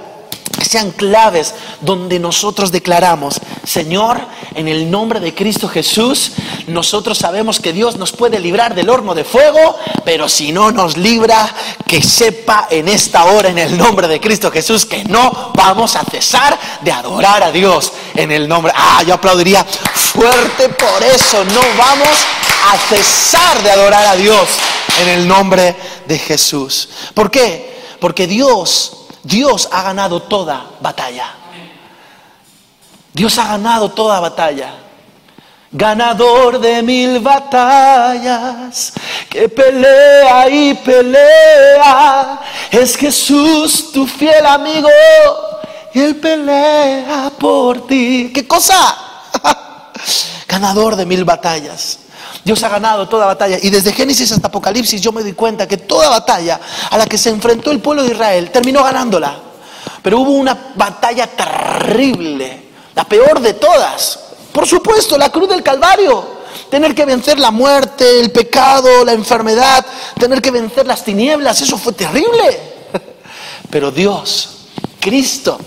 sean 0.63 0.91
claves 0.91 1.53
donde 1.81 2.19
nosotros 2.19 2.71
declaramos, 2.71 3.39
Señor, 3.65 4.19
en 4.55 4.67
el 4.67 4.89
nombre 4.89 5.19
de 5.19 5.33
Cristo 5.33 5.67
Jesús, 5.67 6.33
nosotros 6.67 7.17
sabemos 7.17 7.59
que 7.59 7.73
Dios 7.73 7.97
nos 7.97 8.11
puede 8.11 8.39
librar 8.39 8.75
del 8.75 8.89
horno 8.89 9.15
de 9.15 9.23
fuego, 9.23 9.77
pero 10.05 10.29
si 10.29 10.51
no 10.51 10.71
nos 10.71 10.97
libra, 10.97 11.53
que 11.87 12.01
sepa 12.01 12.67
en 12.69 12.87
esta 12.87 13.25
hora, 13.25 13.49
en 13.49 13.59
el 13.59 13.77
nombre 13.77 14.07
de 14.07 14.19
Cristo 14.19 14.51
Jesús, 14.51 14.85
que 14.85 15.03
no 15.05 15.51
vamos 15.55 15.95
a 15.95 16.03
cesar 16.03 16.57
de 16.81 16.91
adorar 16.91 17.43
a 17.43 17.51
Dios 17.51 17.91
en 18.15 18.31
el 18.31 18.47
nombre. 18.47 18.73
Ah, 18.75 19.03
yo 19.05 19.13
aplaudiría 19.13 19.63
fuerte 19.63 20.69
por 20.69 21.03
eso, 21.03 21.43
no 21.45 21.61
vamos 21.77 22.17
a 22.71 22.77
cesar 22.77 23.61
de 23.63 23.71
adorar 23.71 24.05
a 24.05 24.15
Dios 24.15 24.47
en 25.01 25.09
el 25.09 25.27
nombre 25.27 25.75
de 26.07 26.17
Jesús. 26.17 26.89
¿Por 27.13 27.29
qué? 27.29 27.73
Porque 27.99 28.27
Dios, 28.27 29.02
Dios 29.23 29.69
ha 29.71 29.83
ganado 29.83 30.21
toda 30.21 30.65
batalla. 30.81 31.27
Dios 33.13 33.37
ha 33.37 33.47
ganado 33.47 33.89
toda 33.89 34.19
batalla. 34.19 34.73
Ganador 35.71 36.59
de 36.59 36.83
mil 36.83 37.19
batallas, 37.19 38.93
que 39.27 39.49
pelea 39.49 40.47
y 40.47 40.75
pelea, 40.75 42.39
es 42.69 42.95
Jesús 42.95 43.91
tu 43.91 44.05
fiel 44.05 44.45
amigo, 44.45 44.87
y 45.91 45.99
Él 45.99 46.17
pelea 46.17 47.31
por 47.39 47.87
ti. 47.87 48.31
¿Qué 48.31 48.47
cosa? 48.47 48.95
Ganador 50.47 50.95
de 50.95 51.07
mil 51.07 51.23
batallas. 51.23 52.02
Dios 52.43 52.61
ha 52.63 52.69
ganado 52.69 53.07
toda 53.07 53.25
batalla. 53.25 53.57
Y 53.61 53.69
desde 53.69 53.93
Génesis 53.93 54.31
hasta 54.31 54.47
Apocalipsis 54.47 55.01
yo 55.01 55.11
me 55.11 55.21
doy 55.21 55.33
cuenta 55.33 55.67
que 55.67 55.77
toda 55.77 56.09
batalla 56.09 56.59
a 56.89 56.97
la 56.97 57.05
que 57.05 57.17
se 57.17 57.29
enfrentó 57.29 57.71
el 57.71 57.79
pueblo 57.79 58.03
de 58.03 58.11
Israel 58.11 58.51
terminó 58.51 58.83
ganándola. 58.83 59.39
Pero 60.01 60.19
hubo 60.19 60.31
una 60.31 60.71
batalla 60.75 61.27
terrible, 61.27 62.71
la 62.93 63.05
peor 63.05 63.39
de 63.39 63.53
todas. 63.53 64.19
Por 64.51 64.67
supuesto, 64.67 65.17
la 65.17 65.29
cruz 65.29 65.49
del 65.49 65.63
Calvario. 65.63 66.43
Tener 66.69 66.93
que 66.93 67.05
vencer 67.05 67.39
la 67.39 67.51
muerte, 67.51 68.19
el 68.19 68.31
pecado, 68.31 69.05
la 69.05 69.13
enfermedad, 69.13 69.85
tener 70.19 70.41
que 70.41 70.51
vencer 70.51 70.85
las 70.85 71.03
tinieblas, 71.03 71.61
eso 71.61 71.77
fue 71.77 71.93
terrible. 71.93 72.59
Pero 73.69 73.91
Dios, 73.91 74.49
Cristo, 74.99 75.59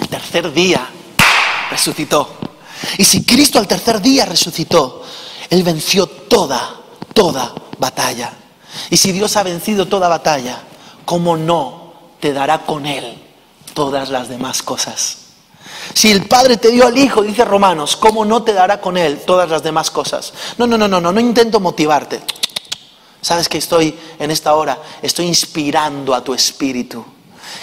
al 0.00 0.08
tercer 0.08 0.52
día 0.52 0.88
resucitó. 1.70 2.36
Y 2.96 3.04
si 3.04 3.24
Cristo 3.24 3.58
al 3.58 3.66
tercer 3.66 4.00
día 4.00 4.24
resucitó, 4.24 5.04
él 5.50 5.62
venció 5.62 6.06
toda, 6.06 6.76
toda 7.14 7.54
batalla. 7.78 8.32
Y 8.90 8.96
si 8.96 9.12
Dios 9.12 9.36
ha 9.36 9.42
vencido 9.42 9.86
toda 9.86 10.08
batalla, 10.08 10.60
¿cómo 11.04 11.36
no 11.36 11.92
te 12.20 12.32
dará 12.32 12.66
con 12.66 12.86
Él 12.86 13.18
todas 13.74 14.10
las 14.10 14.28
demás 14.28 14.62
cosas? 14.62 15.18
Si 15.94 16.10
el 16.10 16.26
Padre 16.26 16.58
te 16.58 16.70
dio 16.70 16.86
al 16.86 16.98
Hijo, 16.98 17.22
dice 17.22 17.44
Romanos, 17.44 17.96
¿cómo 17.96 18.24
no 18.24 18.42
te 18.42 18.52
dará 18.52 18.80
con 18.80 18.96
Él 18.96 19.22
todas 19.26 19.48
las 19.48 19.62
demás 19.62 19.90
cosas? 19.90 20.32
No, 20.58 20.66
no, 20.66 20.76
no, 20.76 20.86
no, 20.86 21.00
no, 21.00 21.12
no 21.12 21.20
intento 21.20 21.60
motivarte. 21.60 22.20
Sabes 23.20 23.48
que 23.48 23.58
estoy 23.58 23.98
en 24.18 24.30
esta 24.30 24.54
hora, 24.54 24.78
estoy 25.02 25.26
inspirando 25.26 26.14
a 26.14 26.22
tu 26.22 26.34
espíritu. 26.34 27.04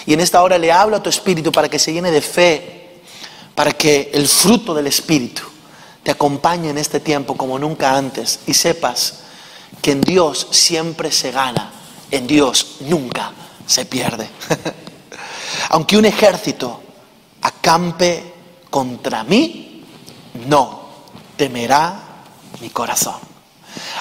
Y 0.04 0.12
en 0.12 0.20
esta 0.20 0.42
hora 0.42 0.58
le 0.58 0.72
hablo 0.72 0.96
a 0.96 1.02
tu 1.02 1.08
espíritu 1.08 1.52
para 1.52 1.68
que 1.68 1.78
se 1.78 1.92
llene 1.92 2.10
de 2.10 2.20
fe, 2.20 3.00
para 3.54 3.72
que 3.72 4.10
el 4.12 4.28
fruto 4.28 4.74
del 4.74 4.88
espíritu 4.88 5.42
te 6.06 6.12
acompañe 6.12 6.70
en 6.70 6.78
este 6.78 7.00
tiempo 7.00 7.36
como 7.36 7.58
nunca 7.58 7.96
antes 7.96 8.38
y 8.46 8.54
sepas 8.54 9.22
que 9.82 9.90
en 9.90 10.00
Dios 10.00 10.46
siempre 10.52 11.10
se 11.10 11.32
gana, 11.32 11.72
en 12.12 12.28
Dios 12.28 12.76
nunca 12.82 13.32
se 13.66 13.86
pierde. 13.86 14.28
Aunque 15.70 15.96
un 15.96 16.04
ejército 16.04 16.80
acampe 17.42 18.34
contra 18.70 19.24
mí, 19.24 19.82
no 20.46 20.90
temerá 21.36 22.00
mi 22.60 22.70
corazón. 22.70 23.16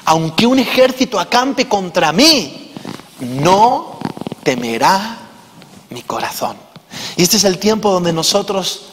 Aunque 0.05 0.45
un 0.45 0.59
ejército 0.59 1.19
acampe 1.19 1.67
contra 1.67 2.13
mí, 2.13 2.71
no 3.19 3.97
temerá 4.43 5.17
mi 5.89 6.03
corazón. 6.03 6.55
Y 7.17 7.23
este 7.23 7.37
es 7.37 7.45
el 7.45 7.57
tiempo 7.57 7.89
donde 7.89 8.13
nosotros 8.13 8.89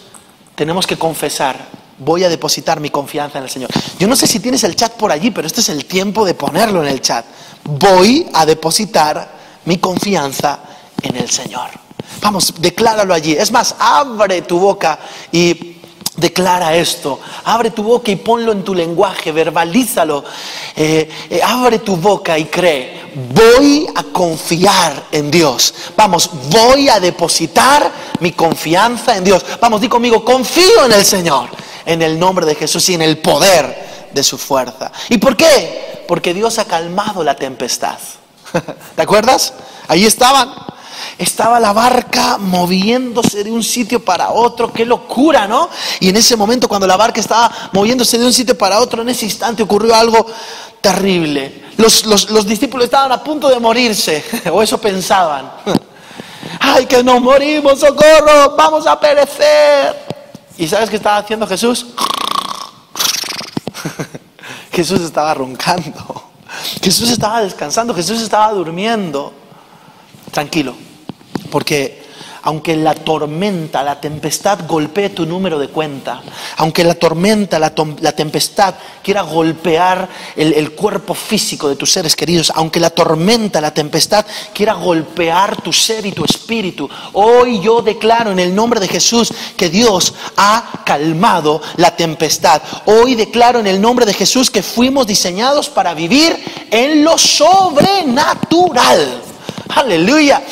tenemos 0.54 0.86
que 0.86 0.96
confesar 0.96 1.81
voy 2.04 2.24
a 2.24 2.28
depositar 2.28 2.80
mi 2.80 2.90
confianza 2.90 3.38
en 3.38 3.44
el 3.44 3.50
Señor. 3.50 3.70
Yo 3.98 4.06
no 4.08 4.16
sé 4.16 4.26
si 4.26 4.40
tienes 4.40 4.64
el 4.64 4.76
chat 4.76 4.92
por 4.92 5.12
allí, 5.12 5.30
pero 5.30 5.46
este 5.46 5.60
es 5.60 5.68
el 5.68 5.84
tiempo 5.84 6.24
de 6.24 6.34
ponerlo 6.34 6.82
en 6.82 6.88
el 6.88 7.00
chat. 7.00 7.24
Voy 7.64 8.28
a 8.32 8.44
depositar 8.44 9.32
mi 9.64 9.78
confianza 9.78 10.60
en 11.02 11.16
el 11.16 11.30
Señor. 11.30 11.70
Vamos, 12.20 12.54
decláralo 12.58 13.14
allí. 13.14 13.32
Es 13.32 13.50
más, 13.52 13.74
abre 13.78 14.42
tu 14.42 14.58
boca 14.58 14.98
y 15.30 15.76
declara 16.16 16.74
esto. 16.76 17.20
Abre 17.44 17.70
tu 17.70 17.82
boca 17.82 18.10
y 18.10 18.16
ponlo 18.16 18.52
en 18.52 18.64
tu 18.64 18.74
lenguaje, 18.74 19.32
verbalízalo. 19.32 20.24
Eh, 20.76 21.08
eh, 21.30 21.40
abre 21.42 21.78
tu 21.78 21.96
boca 21.96 22.38
y 22.38 22.46
cree. 22.46 23.02
Voy 23.14 23.86
a 23.94 24.02
confiar 24.04 25.04
en 25.12 25.30
Dios. 25.30 25.74
Vamos, 25.96 26.30
voy 26.50 26.88
a 26.88 26.98
depositar 26.98 27.92
mi 28.20 28.32
confianza 28.32 29.16
en 29.16 29.24
Dios. 29.24 29.44
Vamos, 29.60 29.80
di 29.80 29.88
conmigo, 29.88 30.24
confío 30.24 30.86
en 30.86 30.92
el 30.92 31.04
Señor 31.04 31.50
en 31.86 32.02
el 32.02 32.18
nombre 32.18 32.46
de 32.46 32.54
Jesús 32.54 32.88
y 32.88 32.94
en 32.94 33.02
el 33.02 33.18
poder 33.18 34.10
de 34.12 34.22
su 34.22 34.38
fuerza. 34.38 34.92
¿Y 35.08 35.18
por 35.18 35.36
qué? 35.36 36.04
Porque 36.06 36.34
Dios 36.34 36.58
ha 36.58 36.64
calmado 36.64 37.24
la 37.24 37.34
tempestad. 37.34 37.98
¿Te 38.96 39.02
acuerdas? 39.02 39.54
Ahí 39.88 40.04
estaban. 40.04 40.52
Estaba 41.18 41.58
la 41.60 41.72
barca 41.72 42.38
moviéndose 42.38 43.44
de 43.44 43.50
un 43.50 43.62
sitio 43.62 44.04
para 44.04 44.30
otro. 44.30 44.72
Qué 44.72 44.84
locura, 44.84 45.46
¿no? 45.46 45.68
Y 46.00 46.08
en 46.08 46.16
ese 46.16 46.36
momento, 46.36 46.68
cuando 46.68 46.86
la 46.86 46.96
barca 46.96 47.20
estaba 47.20 47.50
moviéndose 47.72 48.18
de 48.18 48.26
un 48.26 48.32
sitio 48.32 48.56
para 48.56 48.80
otro, 48.80 49.02
en 49.02 49.08
ese 49.08 49.24
instante 49.24 49.62
ocurrió 49.62 49.94
algo 49.94 50.26
terrible. 50.80 51.66
Los, 51.76 52.04
los 52.04 52.46
discípulos 52.46 52.84
estaban 52.84 53.12
a 53.12 53.22
punto 53.22 53.48
de 53.48 53.58
morirse, 53.58 54.24
o 54.52 54.62
eso 54.62 54.78
pensaban. 54.78 55.50
¡Ay, 56.60 56.86
que 56.86 57.02
nos 57.02 57.20
morimos, 57.20 57.80
socorro! 57.80 58.54
¡Vamos 58.56 58.86
a 58.86 58.98
perecer! 58.98 60.01
¿Y 60.58 60.68
sabes 60.68 60.90
qué 60.90 60.96
estaba 60.96 61.18
haciendo 61.18 61.46
Jesús? 61.46 61.86
Jesús 64.72 65.00
estaba 65.00 65.34
roncando. 65.34 66.30
Jesús 66.82 67.10
estaba 67.10 67.42
descansando. 67.42 67.94
Jesús 67.94 68.20
estaba 68.20 68.52
durmiendo. 68.52 69.32
Tranquilo. 70.30 70.74
Porque 71.50 71.91
aunque 72.42 72.76
la 72.76 72.94
tormenta, 72.94 73.82
la 73.82 74.00
tempestad 74.00 74.60
golpee 74.66 75.10
tu 75.10 75.26
número 75.26 75.58
de 75.58 75.68
cuenta, 75.68 76.22
aunque 76.56 76.84
la 76.84 76.94
tormenta, 76.94 77.58
la, 77.58 77.70
tempestad 77.70 78.74
quiera 79.02 79.22
golpear 79.22 80.08
el, 80.36 80.52
el, 80.54 80.72
cuerpo 80.72 81.14
físico 81.14 81.68
de 81.68 81.76
tus 81.76 81.92
seres 81.92 82.16
queridos, 82.16 82.52
aunque 82.54 82.80
la 82.80 82.90
tormenta, 82.90 83.60
la 83.60 83.72
tempestad 83.72 84.26
quiera 84.52 84.74
golpear 84.74 85.60
tu 85.62 85.72
ser 85.72 86.04
y 86.06 86.12
tu 86.12 86.24
espíritu, 86.24 86.88
hoy 87.12 87.60
yo 87.60 87.82
declaro 87.82 88.32
en 88.32 88.40
el 88.40 88.54
nombre 88.54 88.80
de 88.80 88.88
Jesús 88.88 89.32
que 89.56 89.68
Dios 89.68 90.14
ha 90.36 90.82
calmado 90.84 91.60
la 91.76 91.94
tempestad. 91.96 92.62
Hoy 92.86 93.14
declaro 93.14 93.60
en 93.60 93.66
el 93.66 93.80
nombre 93.80 94.06
de 94.06 94.14
Jesús 94.14 94.50
que 94.50 94.62
fuimos 94.62 95.06
diseñados 95.06 95.68
para 95.68 95.94
vivir 95.94 96.36
en 96.70 97.04
lo 97.04 97.18
sobrenatural. 97.18 99.22
Aleluya. 99.74 100.42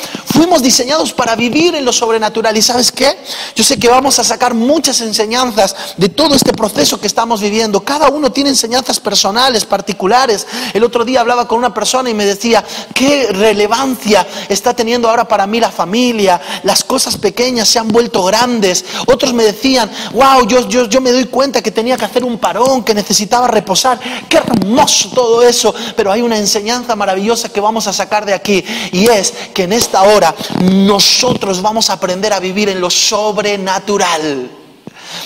Fuimos 0.40 0.62
diseñados 0.62 1.12
para 1.12 1.36
vivir 1.36 1.74
en 1.74 1.84
lo 1.84 1.92
sobrenatural. 1.92 2.56
¿Y 2.56 2.62
sabes 2.62 2.90
qué? 2.90 3.14
Yo 3.54 3.62
sé 3.62 3.78
que 3.78 3.88
vamos 3.88 4.18
a 4.18 4.24
sacar 4.24 4.54
muchas 4.54 5.02
enseñanzas 5.02 5.76
de 5.98 6.08
todo 6.08 6.34
este 6.34 6.54
proceso 6.54 6.98
que 6.98 7.08
estamos 7.08 7.42
viviendo. 7.42 7.84
Cada 7.84 8.08
uno 8.08 8.32
tiene 8.32 8.48
enseñanzas 8.48 8.98
personales, 8.98 9.66
particulares. 9.66 10.46
El 10.72 10.82
otro 10.82 11.04
día 11.04 11.20
hablaba 11.20 11.46
con 11.46 11.58
una 11.58 11.74
persona 11.74 12.08
y 12.08 12.14
me 12.14 12.24
decía, 12.24 12.64
¿qué 12.94 13.28
relevancia 13.32 14.26
está 14.48 14.72
teniendo 14.72 15.10
ahora 15.10 15.28
para 15.28 15.46
mí 15.46 15.60
la 15.60 15.70
familia? 15.70 16.40
Las 16.62 16.84
cosas 16.84 17.18
pequeñas 17.18 17.68
se 17.68 17.78
han 17.78 17.88
vuelto 17.88 18.24
grandes. 18.24 18.86
Otros 19.08 19.34
me 19.34 19.44
decían, 19.44 19.90
wow, 20.14 20.46
yo, 20.46 20.66
yo, 20.70 20.88
yo 20.88 21.02
me 21.02 21.12
doy 21.12 21.26
cuenta 21.26 21.60
que 21.60 21.70
tenía 21.70 21.98
que 21.98 22.06
hacer 22.06 22.24
un 22.24 22.38
parón, 22.38 22.82
que 22.82 22.94
necesitaba 22.94 23.46
reposar. 23.46 24.00
Qué 24.26 24.38
hermoso 24.38 25.10
todo 25.10 25.42
eso. 25.42 25.74
Pero 25.94 26.10
hay 26.10 26.22
una 26.22 26.38
enseñanza 26.38 26.96
maravillosa 26.96 27.50
que 27.50 27.60
vamos 27.60 27.86
a 27.86 27.92
sacar 27.92 28.24
de 28.24 28.32
aquí. 28.32 28.64
Y 28.92 29.06
es 29.06 29.34
que 29.52 29.64
en 29.64 29.74
esta 29.74 30.00
hora 30.04 30.29
nosotros 30.60 31.62
vamos 31.62 31.90
a 31.90 31.94
aprender 31.94 32.32
a 32.32 32.40
vivir 32.40 32.68
en 32.68 32.80
lo 32.80 32.90
sobrenatural. 32.90 34.59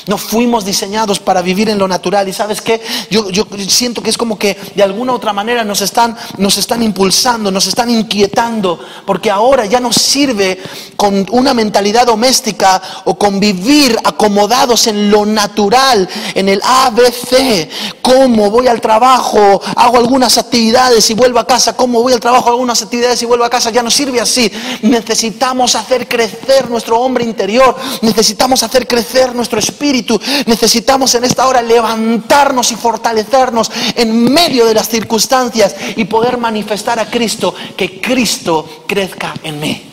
No 0.07 0.19
fuimos 0.19 0.65
diseñados 0.65 1.19
para 1.21 1.43
vivir 1.43 1.69
en 1.69 1.79
lo 1.79 1.89
natural. 1.89 2.29
Y 2.29 2.33
sabes 2.33 2.61
qué? 2.61 2.81
Yo, 3.11 3.31
yo 3.31 3.47
siento 3.69 4.03
que 4.03 4.11
es 4.11 4.19
como 4.19 4.39
que 4.39 4.57
de 4.75 4.83
alguna 4.83 5.13
otra 5.13 5.33
manera 5.33 5.65
nos 5.65 5.81
están, 5.81 6.17
nos 6.39 6.57
están 6.57 6.83
impulsando, 6.83 7.51
nos 7.51 7.67
están 7.67 7.91
inquietando, 7.91 8.79
porque 9.07 9.31
ahora 9.31 9.67
ya 9.67 9.81
nos 9.81 9.97
sirve 9.97 10.61
con 10.97 11.27
una 11.31 11.55
mentalidad 11.55 12.07
doméstica 12.07 12.81
o 13.05 13.17
con 13.17 13.41
vivir 13.41 13.97
acomodados 14.05 14.87
en 14.87 15.11
lo 15.11 15.27
natural, 15.27 16.09
en 16.35 16.49
el 16.49 16.61
ABC. 16.65 17.69
¿Cómo 18.03 18.51
voy 18.51 18.69
al 18.69 18.81
trabajo? 18.81 19.61
Hago 19.77 19.99
algunas 19.99 20.39
actividades 20.39 21.09
y 21.11 21.15
vuelvo 21.15 21.39
a 21.39 21.47
casa. 21.47 21.77
¿Cómo 21.77 22.03
voy 22.03 22.13
al 22.13 22.21
trabajo? 22.21 22.47
Hago 22.47 22.57
algunas 22.57 22.83
actividades 22.83 23.23
y 23.23 23.27
vuelvo 23.27 23.45
a 23.45 23.51
casa. 23.51 23.71
Ya 23.71 23.83
no 23.83 23.91
sirve 23.91 24.21
así. 24.21 24.51
Necesitamos 24.83 25.75
hacer 25.75 26.09
crecer 26.09 26.71
nuestro 26.71 26.99
hombre 27.01 27.25
interior. 27.25 27.77
Necesitamos 28.03 28.63
hacer 28.63 28.87
crecer 28.87 29.35
nuestro 29.35 29.59
espíritu 29.59 29.74
espíritu. 29.75 30.21
Necesitamos 30.47 31.15
en 31.15 31.25
esta 31.25 31.47
hora 31.47 31.61
levantarnos 31.61 32.71
y 32.71 32.77
fortalecernos 32.77 33.71
en 33.97 34.33
medio 34.33 34.67
de 34.67 34.75
las 34.75 34.89
circunstancias 34.89 35.75
y 35.97 36.05
poder 36.05 36.39
manifestar 36.39 36.99
a 36.99 37.11
Cristo, 37.11 37.55
que 37.77 38.01
Cristo 38.01 38.85
crezca 38.87 39.35
en 39.43 39.59
mí. 39.61 39.91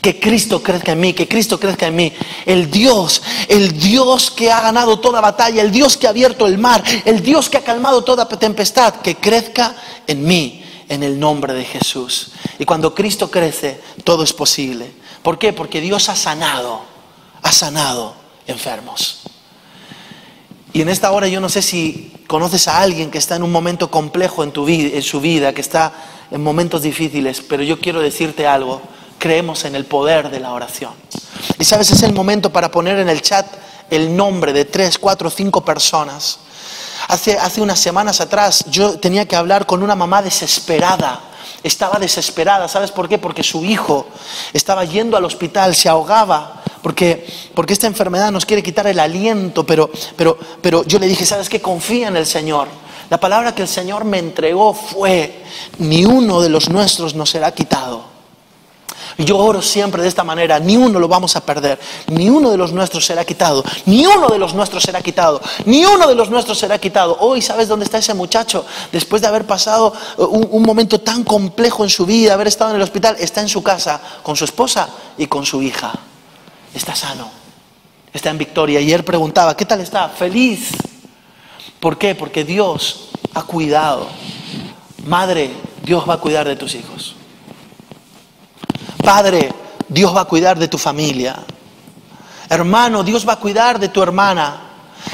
Que 0.00 0.18
Cristo 0.18 0.62
crezca 0.62 0.92
en 0.92 1.00
mí, 1.00 1.12
que 1.12 1.28
Cristo 1.28 1.58
crezca 1.60 1.86
en 1.86 1.96
mí. 1.96 2.12
El 2.46 2.70
Dios, 2.70 3.22
el 3.48 3.78
Dios 3.78 4.30
que 4.30 4.50
ha 4.50 4.60
ganado 4.60 4.98
toda 4.98 5.20
batalla, 5.20 5.62
el 5.62 5.70
Dios 5.70 5.96
que 5.96 6.06
ha 6.06 6.10
abierto 6.10 6.46
el 6.46 6.58
mar, 6.58 6.82
el 7.04 7.22
Dios 7.22 7.48
que 7.48 7.58
ha 7.58 7.64
calmado 7.64 8.02
toda 8.02 8.28
tempestad, 8.28 8.96
que 8.96 9.16
crezca 9.16 9.74
en 10.06 10.24
mí, 10.24 10.64
en 10.88 11.02
el 11.02 11.18
nombre 11.18 11.52
de 11.54 11.64
Jesús. 11.64 12.32
Y 12.58 12.64
cuando 12.64 12.94
Cristo 12.94 13.30
crece, 13.30 13.80
todo 14.04 14.22
es 14.22 14.32
posible. 14.32 14.92
¿Por 15.22 15.38
qué? 15.38 15.52
Porque 15.52 15.80
Dios 15.80 16.08
ha 16.08 16.16
sanado, 16.16 16.82
ha 17.42 17.52
sanado 17.52 18.19
enfermos. 18.50 19.20
Y 20.72 20.82
en 20.82 20.88
esta 20.88 21.10
hora 21.10 21.26
yo 21.26 21.40
no 21.40 21.48
sé 21.48 21.62
si 21.62 22.12
conoces 22.26 22.68
a 22.68 22.80
alguien 22.80 23.10
que 23.10 23.18
está 23.18 23.36
en 23.36 23.42
un 23.42 23.50
momento 23.50 23.90
complejo 23.90 24.44
en, 24.44 24.52
tu 24.52 24.64
vida, 24.64 24.96
en 24.96 25.02
su 25.02 25.20
vida, 25.20 25.52
que 25.52 25.60
está 25.60 25.92
en 26.30 26.42
momentos 26.42 26.82
difíciles, 26.82 27.40
pero 27.40 27.62
yo 27.62 27.80
quiero 27.80 28.00
decirte 28.00 28.46
algo, 28.46 28.80
creemos 29.18 29.64
en 29.64 29.74
el 29.74 29.84
poder 29.84 30.30
de 30.30 30.38
la 30.38 30.52
oración. 30.52 30.92
Y 31.58 31.64
sabes, 31.64 31.90
es 31.90 32.02
el 32.02 32.12
momento 32.12 32.52
para 32.52 32.70
poner 32.70 32.98
en 32.98 33.08
el 33.08 33.20
chat 33.20 33.46
el 33.90 34.16
nombre 34.16 34.52
de 34.52 34.64
tres, 34.64 34.96
cuatro, 34.98 35.28
cinco 35.28 35.64
personas. 35.64 36.38
Hace, 37.08 37.36
hace 37.36 37.60
unas 37.60 37.80
semanas 37.80 38.20
atrás 38.20 38.64
yo 38.70 39.00
tenía 39.00 39.26
que 39.26 39.34
hablar 39.34 39.66
con 39.66 39.82
una 39.82 39.96
mamá 39.96 40.22
desesperada 40.22 41.30
estaba 41.62 41.98
desesperada. 41.98 42.68
¿Sabes 42.68 42.90
por 42.90 43.08
qué? 43.08 43.18
Porque 43.18 43.42
su 43.42 43.64
hijo 43.64 44.06
estaba 44.52 44.84
yendo 44.84 45.16
al 45.16 45.24
hospital, 45.24 45.74
se 45.74 45.88
ahogaba, 45.88 46.59
porque, 46.82 47.26
porque 47.54 47.72
esta 47.72 47.86
enfermedad 47.86 48.30
nos 48.30 48.46
quiere 48.46 48.62
quitar 48.62 48.86
el 48.86 48.98
aliento, 48.98 49.64
pero, 49.64 49.90
pero, 50.16 50.38
pero 50.60 50.84
yo 50.84 50.98
le 50.98 51.06
dije, 51.06 51.26
¿sabes 51.26 51.48
qué? 51.48 51.60
Confía 51.60 52.08
en 52.08 52.16
el 52.16 52.26
Señor. 52.26 52.68
La 53.10 53.18
palabra 53.18 53.54
que 53.54 53.62
el 53.62 53.68
Señor 53.68 54.04
me 54.04 54.18
entregó 54.18 54.72
fue, 54.72 55.42
ni 55.78 56.04
uno 56.04 56.40
de 56.40 56.48
los 56.48 56.68
nuestros 56.68 57.14
nos 57.14 57.30
será 57.30 57.52
quitado. 57.52 58.04
Yo 59.18 59.36
oro 59.36 59.60
siempre 59.60 60.02
de 60.02 60.08
esta 60.08 60.24
manera, 60.24 60.58
ni 60.58 60.76
uno 60.76 60.98
lo 60.98 61.08
vamos 61.08 61.36
a 61.36 61.44
perder, 61.44 61.78
ni 62.06 62.30
uno 62.30 62.50
de 62.50 62.56
los 62.56 62.72
nuestros 62.72 63.04
será 63.04 63.24
quitado, 63.24 63.62
ni 63.84 64.06
uno 64.06 64.28
de 64.28 64.38
los 64.38 64.54
nuestros 64.54 64.82
será 64.82 65.02
quitado, 65.02 65.40
ni 65.66 65.84
uno 65.84 66.06
de 66.06 66.14
los 66.14 66.30
nuestros 66.30 66.58
será 66.58 66.78
quitado. 66.78 67.16
Hoy, 67.20 67.42
¿sabes 67.42 67.68
dónde 67.68 67.84
está 67.84 67.98
ese 67.98 68.14
muchacho? 68.14 68.64
Después 68.92 69.20
de 69.20 69.28
haber 69.28 69.44
pasado 69.44 69.92
uh, 70.16 70.24
un, 70.24 70.62
momento 70.62 71.00
tan 71.00 71.24
complejo 71.24 71.84
en 71.84 71.90
su 71.90 72.06
vida, 72.06 72.34
haber 72.34 72.48
estado 72.48 72.70
en 72.70 72.76
el 72.76 72.82
hospital, 72.82 73.16
está 73.18 73.40
en 73.40 73.48
su 73.48 73.62
casa 73.62 74.00
con 74.22 74.36
su 74.36 74.44
esposa 74.44 74.88
y 75.18 75.26
con 75.26 75.44
su 75.44 75.60
hija. 75.62 75.92
Está 76.74 76.94
sano, 76.94 77.30
está 78.12 78.30
en 78.30 78.38
victoria. 78.38 78.80
Y 78.80 78.92
él 78.92 79.04
preguntaba, 79.04 79.56
¿qué 79.56 79.64
tal 79.64 79.80
está? 79.80 80.08
Feliz. 80.08 80.70
¿Por 81.80 81.98
qué? 81.98 82.14
Porque 82.14 82.44
Dios 82.44 83.10
ha 83.34 83.42
cuidado. 83.42 84.08
Madre, 85.06 85.50
Dios 85.82 86.08
va 86.08 86.14
a 86.14 86.18
cuidar 86.18 86.46
de 86.46 86.56
tus 86.56 86.74
hijos. 86.74 87.16
Padre, 89.02 89.52
Dios 89.88 90.14
va 90.14 90.22
a 90.22 90.26
cuidar 90.26 90.58
de 90.58 90.68
tu 90.68 90.78
familia. 90.78 91.36
Hermano, 92.48 93.02
Dios 93.02 93.26
va 93.26 93.34
a 93.34 93.40
cuidar 93.40 93.78
de 93.78 93.88
tu 93.88 94.02
hermana. 94.02 94.60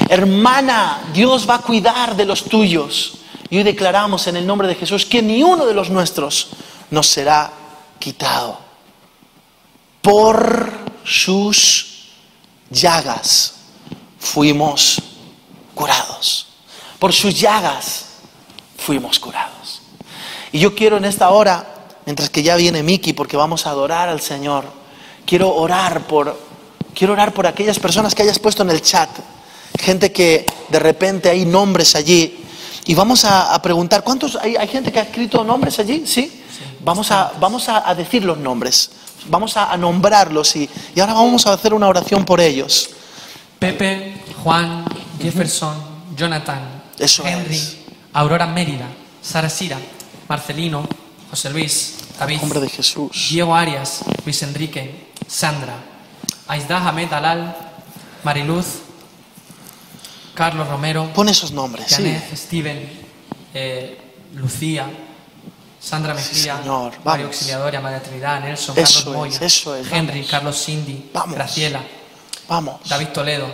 Hermana, 0.09 1.01
Dios 1.13 1.49
va 1.49 1.55
a 1.55 1.61
cuidar 1.61 2.15
de 2.15 2.25
los 2.25 2.43
tuyos. 2.43 3.19
Y 3.49 3.57
hoy 3.57 3.63
declaramos 3.63 4.27
en 4.27 4.35
el 4.35 4.45
nombre 4.45 4.67
de 4.67 4.75
Jesús 4.75 5.05
que 5.05 5.21
ni 5.21 5.41
uno 5.41 5.65
de 5.65 5.73
los 5.73 5.89
nuestros 5.89 6.49
nos 6.91 7.07
será 7.07 7.51
quitado. 7.99 8.59
Por 10.01 10.71
sus 11.07 12.09
llagas 12.69 13.53
fuimos 14.19 15.01
curados. 15.73 16.47
Por 16.99 17.13
sus 17.13 17.39
llagas 17.39 18.05
fuimos 18.77 19.19
curados. 19.19 19.81
Y 20.51 20.59
yo 20.59 20.75
quiero 20.75 20.97
en 20.97 21.05
esta 21.05 21.29
hora 21.29 21.65
mientras 22.05 22.29
que 22.29 22.43
ya 22.43 22.55
viene 22.55 22.83
Miki 22.83 23.13
porque 23.13 23.37
vamos 23.37 23.65
a 23.65 23.69
adorar 23.69 24.09
al 24.09 24.21
Señor. 24.21 24.65
Quiero 25.25 25.53
orar 25.55 26.07
por 26.07 26.37
quiero 26.93 27.13
orar 27.13 27.33
por 27.33 27.45
aquellas 27.47 27.79
personas 27.79 28.15
que 28.15 28.23
hayas 28.23 28.39
puesto 28.39 28.63
en 28.63 28.71
el 28.71 28.81
chat. 28.81 29.09
Gente 29.79 30.11
que 30.11 30.45
de 30.69 30.79
repente 30.79 31.29
hay 31.29 31.45
nombres 31.45 31.95
allí 31.95 32.43
y 32.85 32.95
vamos 32.95 33.25
a, 33.25 33.61
preguntar, 33.61 34.03
¿cuántos 34.03 34.37
hay, 34.37 34.55
gente 34.67 34.91
que 34.91 34.99
ha 34.99 35.03
escrito 35.03 35.43
nombres 35.43 35.77
allí? 35.79 36.07
¿Sí? 36.07 36.43
Vamos 36.79 37.11
a 37.11 37.33
vamos 37.39 37.67
a, 37.69 37.93
decir 37.93 38.23
los 38.23 38.37
nombres. 38.37 38.89
Vamos 39.29 39.57
a, 39.57 39.75
nombrarlos 39.77 40.55
y, 40.55 40.69
y 40.95 40.99
ahora 40.99 41.13
vamos 41.13 41.45
a 41.47 41.53
hacer 41.53 41.73
una 41.73 41.87
oración 41.87 42.25
por 42.25 42.39
ellos. 42.41 42.89
Pepe, 43.59 44.21
Juan, 44.43 44.85
Jefferson, 45.19 45.75
Jonathan, 46.15 46.83
Henry, 47.23 47.59
Aurora 48.13 48.47
Mérida, 48.47 48.87
Sara 49.21 49.49
Sira, 49.49 49.77
Marcelino, 50.27 50.87
José 51.29 51.49
Luis, 51.49 51.95
David, 52.19 52.39
nombre 52.41 52.59
de 52.59 52.69
Jesús. 52.69 53.27
Diego 53.29 53.55
Arias, 53.55 54.01
Luis 54.25 54.41
Enrique, 54.43 55.07
Sandra, 55.27 55.75
Aizda 56.47 56.87
Ahmed 56.87 57.11
Alal, 57.13 57.55
Mariluz, 58.23 58.65
Carlos 60.33 60.67
Romero. 60.67 61.11
Pon 61.13 61.29
esos 61.29 61.51
nombres. 61.51 61.87
Janet, 61.89 62.35
Steven, 62.35 62.89
eh, 63.53 63.97
Lucía, 64.35 64.89
Sandra 65.79 66.13
Mejía, 66.13 66.61
Mario 67.03 67.27
Auxiliador, 67.27 67.79
María 67.81 68.01
Trinidad, 68.01 68.41
Nelson, 68.41 68.75
Carlos 68.75 69.05
Moya, 69.07 69.39
Henry, 69.91 70.23
Carlos 70.25 70.63
Cindy, 70.63 71.11
Graciela, 71.29 71.81
vamos. 72.47 72.81
David 72.87 73.07
Toledo, 73.09 73.47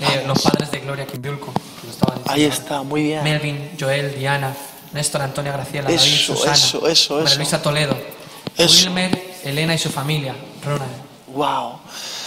eh, 0.00 0.24
los 0.26 0.40
padres 0.40 0.70
de 0.70 0.80
Gloria 0.80 1.06
Quimbiulco. 1.06 1.52
Ahí 2.26 2.44
está, 2.44 2.82
muy 2.82 3.02
bien. 3.02 3.22
Melvin, 3.22 3.70
Joel, 3.78 4.18
Diana, 4.18 4.54
Néstor 4.92 5.22
Antonia 5.22 5.52
Graciela, 5.52 5.90
David, 5.90 5.98
Susana, 6.00 6.52
eso, 6.52 6.88
eso, 6.88 7.20
Luisa 7.36 7.62
Toledo, 7.62 7.96
Wilmer, 8.58 9.36
Elena 9.44 9.74
y 9.74 9.78
su 9.78 9.90
familia, 9.90 10.34
Ronald. 10.64 10.90
Wow. 11.28 11.80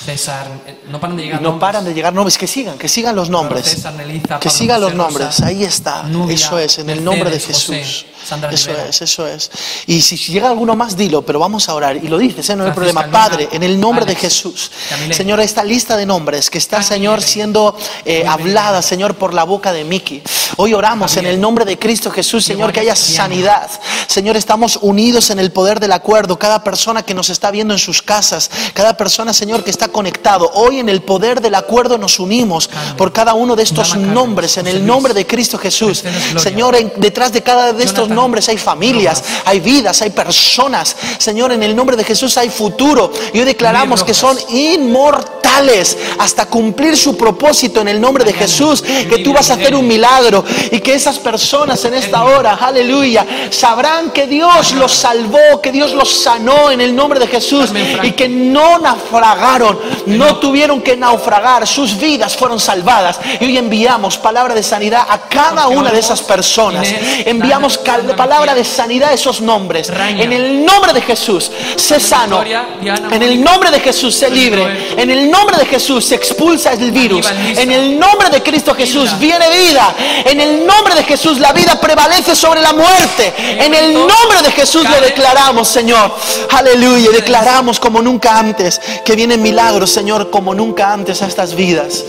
César, 0.05 0.47
no 0.89 0.99
paran 0.99 1.15
de 1.15 1.23
llegar 1.23 1.41
no 1.41 1.49
nombres. 1.49 1.67
paran 1.67 1.85
de 1.85 1.93
llegar 1.93 2.13
nombres, 2.13 2.37
que 2.37 2.47
sigan, 2.47 2.77
que 2.77 2.87
sigan 2.87 3.15
los 3.15 3.29
nombres. 3.29 3.65
César, 3.65 3.93
que 4.39 4.49
sigan 4.49 4.81
los 4.81 4.91
José 4.91 4.97
nombres, 4.97 5.41
ahí 5.41 5.63
está. 5.63 6.03
Nubia, 6.03 6.35
eso 6.35 6.57
es, 6.57 6.79
en 6.79 6.89
el 6.89 7.03
nombre 7.03 7.29
de 7.29 7.39
José, 7.39 7.83
Jesús. 7.83 8.05
Sandra 8.23 8.51
eso 8.51 8.67
Rivera. 8.67 8.87
es, 8.87 9.01
eso 9.01 9.27
es. 9.27 9.51
Y 9.87 10.01
si 10.01 10.15
llega 10.15 10.49
alguno 10.49 10.75
más, 10.75 10.95
dilo, 10.95 11.23
pero 11.23 11.39
vamos 11.39 11.67
a 11.69 11.75
orar. 11.75 11.97
Y 11.97 12.07
lo 12.07 12.17
dices, 12.17 12.49
¿eh? 12.49 12.55
no 12.55 12.65
hay 12.65 12.71
problema. 12.71 13.05
Luna, 13.05 13.11
Padre, 13.11 13.49
en 13.51 13.63
el 13.63 13.79
nombre 13.79 14.05
de 14.05 14.11
Alex, 14.11 14.21
Jesús. 14.21 14.71
Camila. 14.89 15.15
Señor, 15.15 15.39
esta 15.39 15.63
lista 15.63 15.97
de 15.97 16.05
nombres 16.05 16.49
que 16.49 16.57
está, 16.57 16.83
Señor, 16.83 17.21
siendo 17.21 17.75
eh, 18.05 18.23
hablada, 18.27 18.79
bien. 18.79 18.83
Señor, 18.83 19.15
por 19.15 19.33
la 19.33 19.43
boca 19.43 19.73
de 19.73 19.83
Miki. 19.83 20.21
Hoy 20.57 20.73
oramos 20.73 21.17
en 21.17 21.25
el 21.25 21.39
nombre 21.41 21.65
de 21.65 21.79
Cristo 21.79 22.11
Jesús, 22.11 22.45
Señor, 22.45 22.71
que 22.71 22.81
haya 22.81 22.95
sanidad. 22.95 23.69
Señor, 24.07 24.37
estamos 24.37 24.77
unidos 24.81 25.29
en 25.29 25.39
el 25.39 25.51
poder 25.51 25.79
del 25.79 25.91
acuerdo. 25.91 26.37
Cada 26.37 26.63
persona 26.63 27.03
que 27.03 27.13
nos 27.13 27.29
está 27.29 27.49
viendo 27.49 27.73
en 27.73 27.79
sus 27.79 28.01
casas, 28.01 28.51
cada 28.73 28.95
persona, 28.95 29.33
Señor, 29.33 29.63
que 29.63 29.71
está 29.71 29.87
conectado. 29.91 30.49
Hoy 30.55 30.79
en 30.79 30.89
el 30.89 31.01
poder 31.01 31.41
del 31.41 31.55
acuerdo 31.55 31.97
nos 31.97 32.19
unimos 32.19 32.69
por 32.97 33.11
cada 33.13 33.33
uno 33.33 33.55
de 33.55 33.63
estos 33.63 33.95
nombres 33.95 34.57
en 34.57 34.67
el 34.67 34.85
nombre 34.85 35.13
de 35.13 35.25
Cristo 35.27 35.57
Jesús. 35.57 36.01
Gloria. 36.03 36.39
Señor, 36.39 36.75
en- 36.75 36.93
detrás 36.97 37.31
de 37.31 37.41
cada 37.41 37.73
de 37.73 37.83
estos 37.83 38.09
nombres 38.09 38.47
hay 38.49 38.57
familias, 38.57 39.23
hay 39.45 39.59
vidas, 39.59 40.01
hay 40.01 40.09
personas. 40.11 40.95
Señor, 41.17 41.51
en 41.51 41.63
el 41.63 41.75
nombre 41.75 41.95
de 41.95 42.03
Jesús 42.03 42.37
hay 42.37 42.49
futuro. 42.49 43.11
Y 43.33 43.39
hoy 43.39 43.45
declaramos 43.45 44.03
que 44.03 44.13
son 44.13 44.37
inmortales 44.49 45.97
hasta 46.19 46.45
cumplir 46.45 46.97
su 46.97 47.17
propósito 47.17 47.81
en 47.81 47.87
el 47.89 47.99
nombre 48.01 48.23
de 48.23 48.33
Jesús. 48.33 48.81
Que 48.81 49.19
tú 49.23 49.33
vas 49.33 49.49
a 49.49 49.53
hacer 49.55 49.75
un 49.75 49.87
milagro 49.87 50.43
y 50.71 50.79
que 50.79 50.93
esas 50.93 51.19
personas 51.19 51.83
en 51.85 51.93
esta 51.93 52.23
hora, 52.23 52.55
aleluya, 52.55 53.25
sabrán 53.49 54.11
que 54.11 54.27
Dios 54.27 54.73
los 54.73 54.91
salvó, 54.93 55.61
que 55.61 55.71
Dios 55.71 55.93
los 55.93 56.09
sanó 56.09 56.71
en 56.71 56.81
el 56.81 56.95
nombre 56.95 57.19
de 57.19 57.27
Jesús 57.27 57.69
y 58.03 58.11
que 58.11 58.27
no 58.29 58.77
naufragaron, 58.79 59.77
no 60.05 60.37
tuvieron 60.37 60.81
que 60.81 60.95
naufragar, 60.95 61.67
sus 61.67 61.97
vidas 61.97 62.35
fueron 62.35 62.59
salvadas. 62.59 63.19
Y 63.39 63.45
hoy 63.45 63.57
enviamos 63.57 64.17
palabra 64.17 64.53
de 64.53 64.63
sanidad 64.63 65.05
a 65.09 65.19
cada 65.19 65.67
una 65.67 65.91
de 65.91 65.99
esas 65.99 66.21
personas. 66.21 66.87
Enviamos 67.25 67.79
palabra 68.17 68.55
de 68.55 68.63
sanidad 68.63 69.09
a 69.09 69.13
esos 69.13 69.41
nombres. 69.41 69.89
En 69.89 70.31
el 70.31 70.65
nombre 70.65 70.93
de 70.93 71.01
Jesús, 71.01 71.51
sé 71.75 71.99
sano. 71.99 72.43
En 72.43 73.21
el 73.21 73.43
nombre 73.43 73.71
de 73.71 73.79
Jesús, 73.79 74.15
sé 74.15 74.29
libre. 74.29 74.95
En 74.97 75.09
el 75.09 75.29
nombre 75.29 75.57
de 75.57 75.65
Jesús, 75.65 76.05
se 76.05 76.15
expulsa 76.15 76.73
el 76.73 76.91
virus. 76.91 77.27
En 77.29 77.71
el 77.71 77.99
nombre 77.99 78.29
de 78.29 78.41
Cristo 78.41 78.73
Jesús, 78.75 79.17
viene 79.19 79.45
vida. 79.49 79.93
En 80.25 80.39
el 80.39 80.65
nombre 80.65 80.95
de 80.95 81.03
Jesús, 81.03 81.39
la 81.39 81.53
vida 81.53 81.79
prevalece 81.79 82.35
sobre 82.35 82.61
la 82.61 82.73
muerte. 82.73 83.33
En 83.37 83.73
el 83.73 83.93
nombre 83.93 84.41
de 84.43 84.51
Jesús 84.51 84.83
lo 84.89 85.01
declaramos, 85.01 85.67
Señor. 85.67 86.15
Aleluya. 86.51 87.11
Declaramos 87.11 87.79
como 87.79 88.01
nunca 88.01 88.37
antes 88.37 88.81
que 89.03 89.15
vienen 89.15 89.41
milagros, 89.41 89.70
Señor, 89.87 90.29
como 90.29 90.53
nunca 90.53 90.93
antes 90.93 91.21
a 91.21 91.27
estas 91.27 91.55
vidas. 91.55 92.05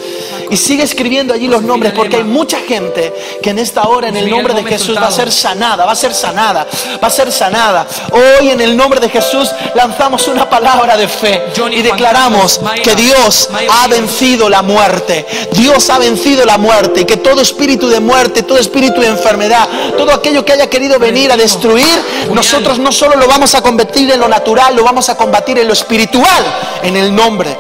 Y 0.53 0.57
sigue 0.59 0.83
escribiendo 0.83 1.33
allí 1.33 1.49
los 1.49 1.63
nombres 1.63 1.95
porque 1.95 2.17
hay 2.17 2.25
mucha 2.25 2.59
gente 2.59 3.11
que 3.43 3.49
en 3.49 3.59
esta 3.59 3.85
hora, 3.85 4.09
en 4.09 4.19
el 4.19 4.29
nombre 4.29 4.53
de 4.53 4.63
Jesús, 4.63 4.99
va 4.99 5.07
a 5.07 5.11
ser 5.11 5.33
sanada, 5.33 5.87
va 5.87 5.93
a 5.93 5.97
ser 5.97 6.13
sanada, 6.13 6.67
va 7.03 7.09
a 7.09 7.11
ser 7.11 7.33
sanada. 7.33 7.87
Hoy 8.11 8.51
en 8.51 8.61
el 8.61 8.77
nombre 8.77 9.01
de 9.01 9.09
Jesús 9.09 9.51
lanzamos 9.75 10.29
una 10.29 10.51
palabra 10.51 10.99
de 10.99 11.09
fe 11.09 11.43
y 11.71 11.81
declaramos 11.81 12.61
que 12.85 12.95
Dios 12.95 13.49
ha 13.71 13.89
vencido 13.89 14.51
la 14.51 14.61
muerte. 14.61 15.25
Dios 15.53 15.89
ha 15.89 15.99
vencido 15.99 16.45
la 16.45 16.59
muerte 16.59 17.01
y 17.01 17.05
que 17.07 17.17
todo 17.17 17.41
espíritu 17.41 17.89
de 17.89 18.01
muerte, 18.01 18.43
todo 18.43 18.59
espíritu 18.59 19.01
de 19.01 19.07
enfermedad, 19.07 19.67
todo 19.97 20.13
aquello 20.13 20.45
que 20.45 20.53
haya 20.53 20.69
querido 20.69 20.99
venir 20.99 21.33
a 21.33 21.37
destruir, 21.39 22.29
nosotros 22.31 22.79
no 22.79 22.93
solo 22.93 23.17
lo 23.17 23.27
vamos 23.27 23.55
a 23.55 23.63
convertir 23.63 24.11
en 24.11 24.21
lo 24.21 24.29
natural, 24.29 24.77
lo 24.77 24.85
vamos 24.85 25.09
a 25.09 25.17
combatir 25.17 25.59
en 25.59 25.67
lo 25.67 25.73
espiritual, 25.73 26.45
en 26.83 26.95
el 26.95 27.15
nombre 27.15 27.57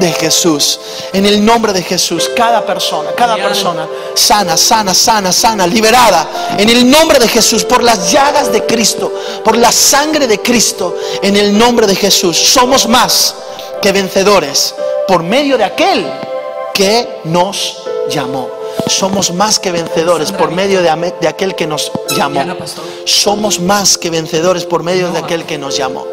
de 0.00 0.12
Jesús, 0.12 0.80
en 1.12 1.26
el 1.26 1.44
nombre 1.44 1.72
de 1.72 1.82
Jesús, 1.82 2.30
cada 2.34 2.64
persona, 2.64 3.10
cada 3.16 3.36
persona 3.36 3.86
sana, 4.14 4.56
sana, 4.56 4.94
sana, 4.94 5.32
sana, 5.32 5.66
liberada, 5.66 6.28
en 6.58 6.68
el 6.68 6.90
nombre 6.90 7.18
de 7.18 7.28
Jesús, 7.28 7.64
por 7.64 7.82
las 7.82 8.10
llagas 8.10 8.52
de 8.52 8.64
Cristo, 8.66 9.12
por 9.44 9.56
la 9.56 9.72
sangre 9.72 10.26
de 10.26 10.40
Cristo, 10.40 10.96
en 11.22 11.36
el 11.36 11.56
nombre 11.56 11.86
de 11.86 11.94
Jesús, 11.94 12.36
somos 12.36 12.88
más 12.88 13.34
que 13.80 13.92
vencedores 13.92 14.74
por 15.06 15.22
medio 15.22 15.56
de 15.58 15.64
aquel 15.64 16.06
que 16.74 17.20
nos 17.24 17.84
llamó. 18.08 18.48
Somos 18.86 19.32
más 19.32 19.58
que 19.58 19.72
vencedores 19.72 20.32
por 20.32 20.52
medio 20.52 20.80
de, 20.80 21.14
de 21.20 21.28
aquel 21.28 21.54
que 21.54 21.66
nos 21.66 21.90
llamó. 22.16 22.42
Somos 23.04 23.60
más 23.60 23.98
que 23.98 24.10
vencedores 24.10 24.64
por 24.64 24.82
medio 24.82 25.10
de 25.10 25.18
aquel 25.18 25.44
que 25.44 25.58
nos 25.58 25.76
llamó. 25.76 26.06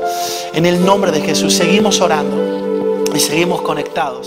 En 0.54 0.66
el 0.66 0.84
nombre 0.84 1.12
de 1.12 1.22
Jesús 1.22 1.54
seguimos 1.54 2.02
orando 2.02 2.67
y 3.18 3.20
seguimos 3.20 3.64
conectados. 3.64 4.26